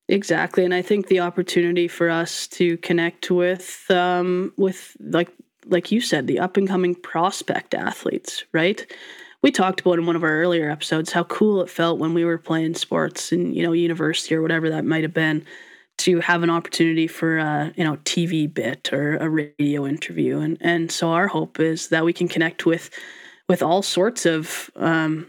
Exactly, 0.09 0.63
and 0.63 0.73
I 0.73 0.81
think 0.81 1.07
the 1.07 1.19
opportunity 1.19 1.87
for 1.87 2.09
us 2.09 2.47
to 2.47 2.77
connect 2.77 3.29
with, 3.29 3.85
um, 3.91 4.53
with 4.57 4.95
like 4.99 5.29
like 5.69 5.91
you 5.91 6.01
said, 6.01 6.27
the 6.27 6.39
up 6.39 6.57
and 6.57 6.67
coming 6.67 6.95
prospect 6.95 7.73
athletes, 7.73 8.45
right? 8.53 8.89
We 9.43 9.51
talked 9.51 9.81
about 9.81 9.99
in 9.99 10.05
one 10.05 10.15
of 10.15 10.23
our 10.23 10.41
earlier 10.41 10.69
episodes 10.69 11.11
how 11.11 11.23
cool 11.25 11.61
it 11.61 11.69
felt 11.69 11.99
when 11.99 12.13
we 12.13 12.25
were 12.25 12.37
playing 12.37 12.75
sports 12.75 13.31
in 13.31 13.53
you 13.53 13.63
know 13.63 13.71
university 13.71 14.35
or 14.35 14.41
whatever 14.41 14.69
that 14.69 14.85
might 14.85 15.03
have 15.03 15.13
been 15.13 15.45
to 15.97 16.19
have 16.19 16.43
an 16.43 16.49
opportunity 16.49 17.07
for 17.07 17.37
a 17.37 17.73
you 17.75 17.83
know 17.83 17.97
TV 17.97 18.51
bit 18.51 18.91
or 18.93 19.17
a 19.17 19.29
radio 19.29 19.85
interview, 19.85 20.39
and 20.39 20.57
and 20.61 20.91
so 20.91 21.09
our 21.09 21.27
hope 21.27 21.59
is 21.59 21.89
that 21.89 22.05
we 22.05 22.13
can 22.13 22.27
connect 22.27 22.65
with 22.65 22.89
with 23.49 23.61
all 23.61 23.81
sorts 23.81 24.25
of 24.25 24.69
um, 24.75 25.27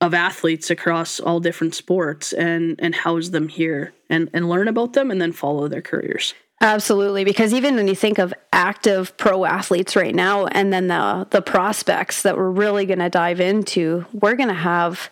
of 0.00 0.14
athletes 0.14 0.70
across 0.70 1.20
all 1.20 1.40
different 1.40 1.74
sports 1.74 2.32
and 2.32 2.76
and 2.80 2.94
house 2.94 3.30
them 3.30 3.48
here 3.48 3.92
and 4.10 4.28
and 4.32 4.48
learn 4.48 4.68
about 4.68 4.94
them 4.94 5.10
and 5.10 5.20
then 5.20 5.32
follow 5.32 5.68
their 5.68 5.82
careers. 5.82 6.34
Absolutely, 6.62 7.24
because 7.24 7.52
even 7.52 7.74
when 7.74 7.88
you 7.88 7.96
think 7.96 8.18
of 8.18 8.32
active 8.52 9.16
pro 9.16 9.44
athletes 9.44 9.96
right 9.96 10.14
now, 10.14 10.46
and 10.46 10.72
then 10.72 10.86
the 10.86 11.26
the 11.30 11.42
prospects 11.42 12.22
that 12.22 12.36
we're 12.36 12.50
really 12.50 12.86
going 12.86 13.00
to 13.00 13.10
dive 13.10 13.40
into, 13.40 14.06
we're 14.12 14.36
going 14.36 14.48
to 14.48 14.54
have 14.54 15.10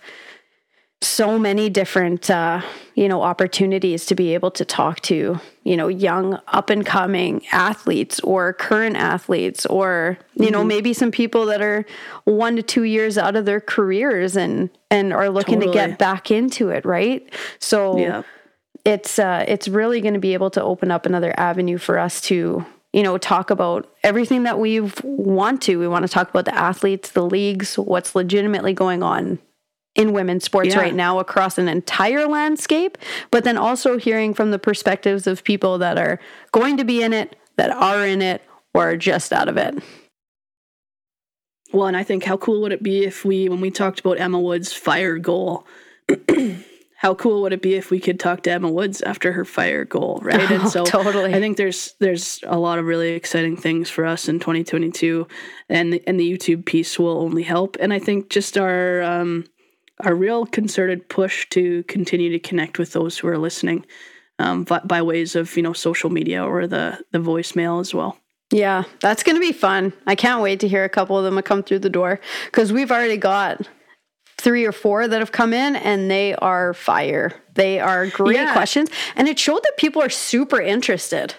so 1.02 1.38
many 1.38 1.68
different 1.68 2.30
uh, 2.30 2.60
you 2.94 3.08
know 3.08 3.22
opportunities 3.22 4.06
to 4.06 4.14
be 4.14 4.32
able 4.32 4.52
to 4.52 4.64
talk 4.64 5.00
to 5.00 5.40
you 5.64 5.76
know 5.76 5.88
young 5.88 6.38
up 6.48 6.70
and 6.70 6.86
coming 6.86 7.44
athletes 7.50 8.20
or 8.20 8.52
current 8.52 8.96
athletes 8.96 9.66
or 9.66 10.18
you 10.34 10.44
mm-hmm. 10.44 10.52
know 10.52 10.64
maybe 10.64 10.92
some 10.92 11.10
people 11.10 11.46
that 11.46 11.62
are 11.62 11.84
one 12.24 12.54
to 12.54 12.62
two 12.62 12.84
years 12.84 13.18
out 13.18 13.34
of 13.34 13.44
their 13.44 13.60
careers 13.60 14.36
and 14.36 14.70
and 14.90 15.12
are 15.12 15.30
looking 15.30 15.60
totally. 15.60 15.72
to 15.72 15.88
get 15.88 15.98
back 15.98 16.30
into 16.30 16.68
it 16.68 16.84
right 16.84 17.32
so 17.58 17.96
yeah. 17.96 18.22
It's 18.84 19.18
uh 19.18 19.44
it's 19.46 19.68
really 19.68 20.00
going 20.00 20.14
to 20.14 20.20
be 20.20 20.34
able 20.34 20.50
to 20.50 20.62
open 20.62 20.90
up 20.90 21.06
another 21.06 21.34
avenue 21.38 21.78
for 21.78 21.98
us 21.98 22.20
to 22.20 22.64
you 22.92 23.02
know 23.02 23.18
talk 23.18 23.50
about 23.50 23.92
everything 24.02 24.44
that 24.44 24.58
we 24.58 24.80
want 25.02 25.62
to 25.62 25.78
we 25.78 25.88
want 25.88 26.04
to 26.04 26.12
talk 26.12 26.30
about 26.30 26.44
the 26.44 26.54
athletes 26.54 27.10
the 27.10 27.24
leagues 27.24 27.76
what's 27.76 28.14
legitimately 28.14 28.72
going 28.72 29.02
on 29.02 29.38
in 29.94 30.12
women's 30.12 30.44
sports 30.44 30.74
yeah. 30.74 30.80
right 30.80 30.94
now 30.94 31.18
across 31.18 31.58
an 31.58 31.68
entire 31.68 32.26
landscape, 32.26 32.96
but 33.30 33.44
then 33.44 33.56
also 33.56 33.98
hearing 33.98 34.34
from 34.34 34.50
the 34.50 34.58
perspectives 34.58 35.26
of 35.26 35.44
people 35.44 35.78
that 35.78 35.98
are 35.98 36.20
going 36.52 36.76
to 36.76 36.84
be 36.84 37.02
in 37.02 37.12
it, 37.12 37.36
that 37.56 37.70
are 37.70 38.06
in 38.06 38.22
it, 38.22 38.42
or 38.72 38.96
just 38.96 39.32
out 39.32 39.48
of 39.48 39.56
it. 39.56 39.74
Well, 41.72 41.86
and 41.86 41.96
I 41.96 42.02
think 42.02 42.24
how 42.24 42.36
cool 42.36 42.60
would 42.62 42.72
it 42.72 42.82
be 42.82 43.04
if 43.04 43.24
we, 43.24 43.48
when 43.48 43.60
we 43.60 43.70
talked 43.70 44.00
about 44.00 44.18
Emma 44.18 44.40
Woods' 44.40 44.72
fire 44.72 45.18
goal, 45.18 45.66
how 47.00 47.14
cool 47.14 47.40
would 47.40 47.54
it 47.54 47.62
be 47.62 47.76
if 47.76 47.90
we 47.90 47.98
could 47.98 48.20
talk 48.20 48.42
to 48.42 48.50
Emma 48.50 48.70
Woods 48.70 49.00
after 49.00 49.32
her 49.32 49.46
fire 49.46 49.86
goal, 49.86 50.20
right? 50.22 50.50
And 50.50 50.68
so 50.68 50.84
totally. 50.84 51.32
I 51.34 51.40
think 51.40 51.56
there's 51.56 51.94
there's 51.98 52.40
a 52.46 52.58
lot 52.58 52.78
of 52.78 52.84
really 52.84 53.12
exciting 53.12 53.56
things 53.56 53.88
for 53.88 54.04
us 54.04 54.28
in 54.28 54.38
2022, 54.38 55.26
and 55.70 55.98
and 56.06 56.20
the 56.20 56.30
YouTube 56.30 56.66
piece 56.66 56.98
will 56.98 57.16
only 57.16 57.42
help. 57.42 57.78
And 57.80 57.94
I 57.94 57.98
think 57.98 58.28
just 58.28 58.58
our 58.58 59.00
um, 59.00 59.46
a 60.00 60.14
real 60.14 60.44
concerted 60.44 61.08
push 61.08 61.48
to 61.50 61.84
continue 61.84 62.30
to 62.32 62.38
connect 62.38 62.78
with 62.78 62.92
those 62.92 63.16
who 63.16 63.28
are 63.28 63.38
listening 63.38 63.86
um, 64.38 64.64
by, 64.64 64.80
by 64.80 65.00
ways 65.00 65.34
of 65.34 65.56
you 65.56 65.62
know 65.62 65.72
social 65.72 66.10
media 66.10 66.44
or 66.44 66.66
the 66.66 67.02
the 67.12 67.18
voicemail 67.18 67.80
as 67.80 67.94
well. 67.94 68.18
Yeah, 68.52 68.84
that's 69.00 69.22
going 69.22 69.36
to 69.36 69.40
be 69.40 69.52
fun. 69.52 69.94
I 70.06 70.16
can't 70.16 70.42
wait 70.42 70.60
to 70.60 70.68
hear 70.68 70.84
a 70.84 70.90
couple 70.90 71.16
of 71.16 71.24
them 71.24 71.40
come 71.40 71.62
through 71.62 71.78
the 71.78 71.88
door 71.88 72.20
because 72.44 72.74
we've 72.74 72.90
already 72.90 73.16
got 73.16 73.66
three 74.40 74.64
or 74.64 74.72
four 74.72 75.06
that 75.06 75.20
have 75.20 75.32
come 75.32 75.52
in 75.52 75.76
and 75.76 76.10
they 76.10 76.34
are 76.36 76.74
fire. 76.74 77.32
They 77.54 77.80
are 77.80 78.06
great 78.06 78.36
yeah. 78.36 78.52
questions. 78.52 78.90
And 79.16 79.28
it 79.28 79.38
showed 79.38 79.62
that 79.62 79.76
people 79.76 80.02
are 80.02 80.10
super 80.10 80.60
interested. 80.60 81.34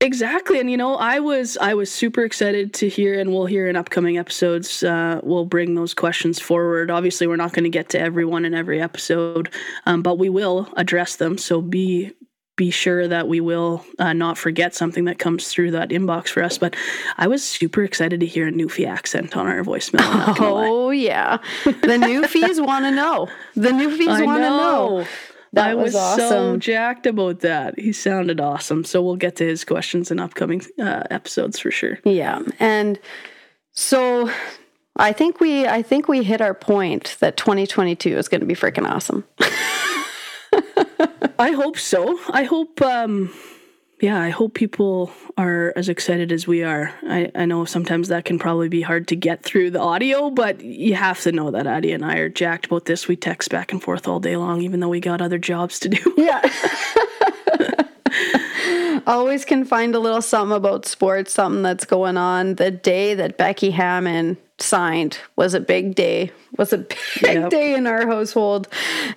Exactly, 0.00 0.58
and 0.58 0.68
you 0.68 0.76
know, 0.76 0.96
I 0.96 1.20
was 1.20 1.56
I 1.58 1.74
was 1.74 1.88
super 1.88 2.24
excited 2.24 2.74
to 2.74 2.88
hear, 2.88 3.20
and 3.20 3.30
we'll 3.30 3.46
hear 3.46 3.68
in 3.68 3.76
upcoming 3.76 4.18
episodes. 4.18 4.82
Uh, 4.82 5.20
we'll 5.22 5.44
bring 5.44 5.76
those 5.76 5.94
questions 5.94 6.40
forward. 6.40 6.90
Obviously, 6.90 7.28
we're 7.28 7.36
not 7.36 7.52
going 7.52 7.62
to 7.62 7.70
get 7.70 7.90
to 7.90 8.00
everyone 8.00 8.44
in 8.44 8.52
every 8.52 8.82
episode, 8.82 9.48
um, 9.86 10.02
but 10.02 10.18
we 10.18 10.28
will 10.28 10.68
address 10.76 11.14
them. 11.14 11.38
So 11.38 11.62
be 11.62 12.10
be 12.56 12.70
sure 12.70 13.08
that 13.08 13.28
we 13.28 13.40
will 13.40 13.84
uh, 13.98 14.12
not 14.12 14.36
forget 14.36 14.74
something 14.74 15.06
that 15.06 15.18
comes 15.18 15.48
through 15.48 15.70
that 15.70 15.88
inbox 15.88 16.28
for 16.28 16.42
us. 16.42 16.58
But 16.58 16.76
I 17.16 17.26
was 17.26 17.42
super 17.42 17.82
excited 17.82 18.20
to 18.20 18.26
hear 18.26 18.46
a 18.46 18.52
Newfie 18.52 18.86
accent 18.86 19.36
on 19.36 19.46
our 19.46 19.62
voicemail. 19.62 20.36
Oh 20.38 20.90
yeah, 20.90 21.38
the 21.64 21.72
Newfies 21.72 22.64
want 22.64 22.84
to 22.84 22.90
know. 22.90 23.28
The 23.54 23.70
Newfies 23.70 24.24
want 24.24 24.42
to 24.42 24.50
know. 24.50 25.06
That 25.54 25.70
I 25.70 25.74
was, 25.74 25.92
was 25.92 25.96
awesome. 25.96 26.28
so 26.28 26.56
jacked 26.56 27.06
about 27.06 27.40
that. 27.40 27.78
He 27.78 27.92
sounded 27.92 28.40
awesome. 28.40 28.84
So 28.84 29.02
we'll 29.02 29.16
get 29.16 29.36
to 29.36 29.44
his 29.44 29.64
questions 29.64 30.10
in 30.10 30.18
upcoming 30.18 30.62
uh, 30.78 31.02
episodes 31.10 31.58
for 31.58 31.70
sure. 31.70 31.98
Yeah, 32.04 32.40
and 32.58 32.98
so 33.72 34.30
I 34.96 35.12
think 35.12 35.40
we 35.40 35.66
I 35.66 35.82
think 35.82 36.08
we 36.08 36.22
hit 36.22 36.40
our 36.40 36.54
point 36.54 37.16
that 37.20 37.36
2022 37.36 38.16
is 38.16 38.28
going 38.28 38.40
to 38.40 38.46
be 38.46 38.54
freaking 38.54 38.88
awesome. 38.88 39.24
I 41.38 41.52
hope 41.52 41.78
so. 41.78 42.18
I 42.30 42.44
hope 42.44 42.80
um 42.82 43.32
yeah, 44.02 44.20
I 44.20 44.30
hope 44.30 44.54
people 44.54 45.12
are 45.38 45.72
as 45.76 45.88
excited 45.88 46.32
as 46.32 46.44
we 46.44 46.64
are. 46.64 46.92
I, 47.04 47.30
I 47.36 47.44
know 47.44 47.64
sometimes 47.64 48.08
that 48.08 48.24
can 48.24 48.36
probably 48.36 48.68
be 48.68 48.82
hard 48.82 49.06
to 49.08 49.16
get 49.16 49.44
through 49.44 49.70
the 49.70 49.80
audio, 49.80 50.28
but 50.28 50.60
you 50.60 50.96
have 50.96 51.20
to 51.20 51.30
know 51.30 51.52
that 51.52 51.68
Addie 51.68 51.92
and 51.92 52.04
I 52.04 52.16
are 52.16 52.28
jacked 52.28 52.66
about 52.66 52.86
this. 52.86 53.06
We 53.06 53.14
text 53.14 53.50
back 53.50 53.70
and 53.70 53.80
forth 53.80 54.08
all 54.08 54.18
day 54.18 54.36
long, 54.36 54.60
even 54.60 54.80
though 54.80 54.88
we 54.88 54.98
got 54.98 55.22
other 55.22 55.38
jobs 55.38 55.78
to 55.80 55.88
do. 55.88 56.14
Yeah. 56.18 56.42
Always 59.06 59.44
can 59.44 59.64
find 59.64 59.94
a 59.94 59.98
little 59.98 60.20
something 60.20 60.56
about 60.56 60.84
sports, 60.84 61.32
something 61.32 61.62
that's 61.62 61.84
going 61.84 62.16
on. 62.16 62.56
The 62.56 62.70
day 62.70 63.14
that 63.14 63.38
Becky 63.38 63.70
Hammon 63.70 64.36
signed 64.62 65.18
was 65.36 65.54
a 65.54 65.60
big 65.60 65.94
day 65.94 66.30
was 66.56 66.72
a 66.72 66.78
big 67.20 67.34
yep. 67.34 67.50
day 67.50 67.74
in 67.74 67.86
our 67.86 68.06
household 68.06 68.68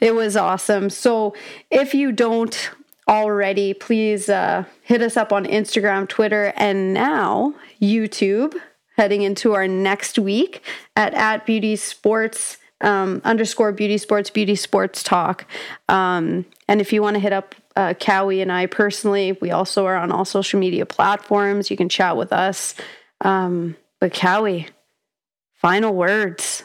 it 0.01 0.15
was 0.15 0.35
awesome 0.35 0.89
so 0.89 1.33
if 1.71 1.93
you 1.93 2.11
don't 2.11 2.71
already, 3.07 3.73
please 3.73 4.29
uh, 4.29 4.65
hit 4.81 5.01
us 5.01 5.17
up 5.17 5.31
on 5.31 5.45
Instagram, 5.45 6.07
Twitter, 6.07 6.53
and 6.55 6.93
now 6.93 7.53
YouTube. 7.81 8.55
Heading 8.97 9.23
into 9.23 9.53
our 9.53 9.67
next 9.67 10.17
week 10.17 10.63
at 10.95 11.13
at 11.13 11.45
Beauties 11.45 11.83
Sports 11.83 12.57
um, 12.79 13.21
underscore 13.25 13.73
Beauties 13.73 14.03
Sports 14.03 14.29
Beauties 14.29 14.61
Sports 14.61 15.03
Talk. 15.03 15.45
Um, 15.89 16.45
and 16.69 16.79
if 16.79 16.93
you 16.93 17.01
want 17.01 17.15
to 17.15 17.19
hit 17.19 17.33
up 17.33 17.55
uh, 17.75 17.93
Cowie 17.95 18.39
and 18.39 18.53
I 18.53 18.67
personally, 18.67 19.33
we 19.41 19.51
also 19.51 19.85
are 19.85 19.97
on 19.97 20.13
all 20.13 20.23
social 20.23 20.61
media 20.61 20.85
platforms. 20.85 21.69
You 21.69 21.75
can 21.75 21.89
chat 21.89 22.15
with 22.15 22.31
us. 22.31 22.73
Um, 23.19 23.75
but 23.99 24.13
Cowie, 24.13 24.67
final 25.65 25.95
words 25.95 26.63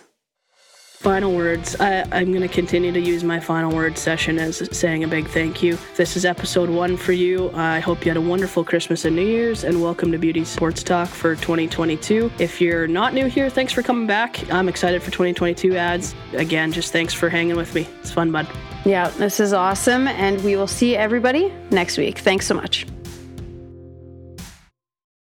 final 1.00 1.34
words. 1.34 1.74
I, 1.76 2.04
am 2.20 2.30
going 2.30 2.42
to 2.42 2.48
continue 2.48 2.92
to 2.92 3.00
use 3.00 3.24
my 3.24 3.40
final 3.40 3.74
word 3.74 3.96
session 3.96 4.38
as 4.38 4.68
saying 4.76 5.02
a 5.02 5.08
big 5.08 5.26
thank 5.26 5.62
you. 5.62 5.78
This 5.96 6.14
is 6.18 6.26
episode 6.26 6.68
one 6.68 6.98
for 6.98 7.12
you. 7.12 7.50
I 7.54 7.80
hope 7.80 8.04
you 8.04 8.10
had 8.10 8.18
a 8.18 8.20
wonderful 8.20 8.62
Christmas 8.62 9.06
and 9.06 9.16
New 9.16 9.24
Year's, 9.24 9.64
and 9.64 9.80
welcome 9.80 10.12
to 10.12 10.18
Beauties 10.18 10.48
Sports 10.48 10.82
Talk 10.82 11.08
for 11.08 11.34
2022. 11.36 12.30
If 12.38 12.60
you're 12.60 12.86
not 12.86 13.14
new 13.14 13.24
here, 13.24 13.48
thanks 13.48 13.72
for 13.72 13.80
coming 13.82 14.06
back. 14.06 14.52
I'm 14.52 14.68
excited 14.68 15.02
for 15.02 15.10
2022 15.10 15.74
ads. 15.74 16.14
Again, 16.34 16.70
just 16.70 16.92
thanks 16.92 17.14
for 17.14 17.30
hanging 17.30 17.56
with 17.56 17.74
me. 17.74 17.88
It's 18.00 18.10
fun, 18.10 18.30
bud. 18.30 18.46
Yeah, 18.84 19.08
this 19.08 19.40
is 19.40 19.54
awesome, 19.54 20.08
and 20.08 20.44
we 20.44 20.56
will 20.56 20.66
see 20.66 20.94
everybody 20.94 21.50
next 21.70 21.96
week. 21.96 22.18
Thanks 22.18 22.46
so 22.46 22.52
much. 22.52 22.84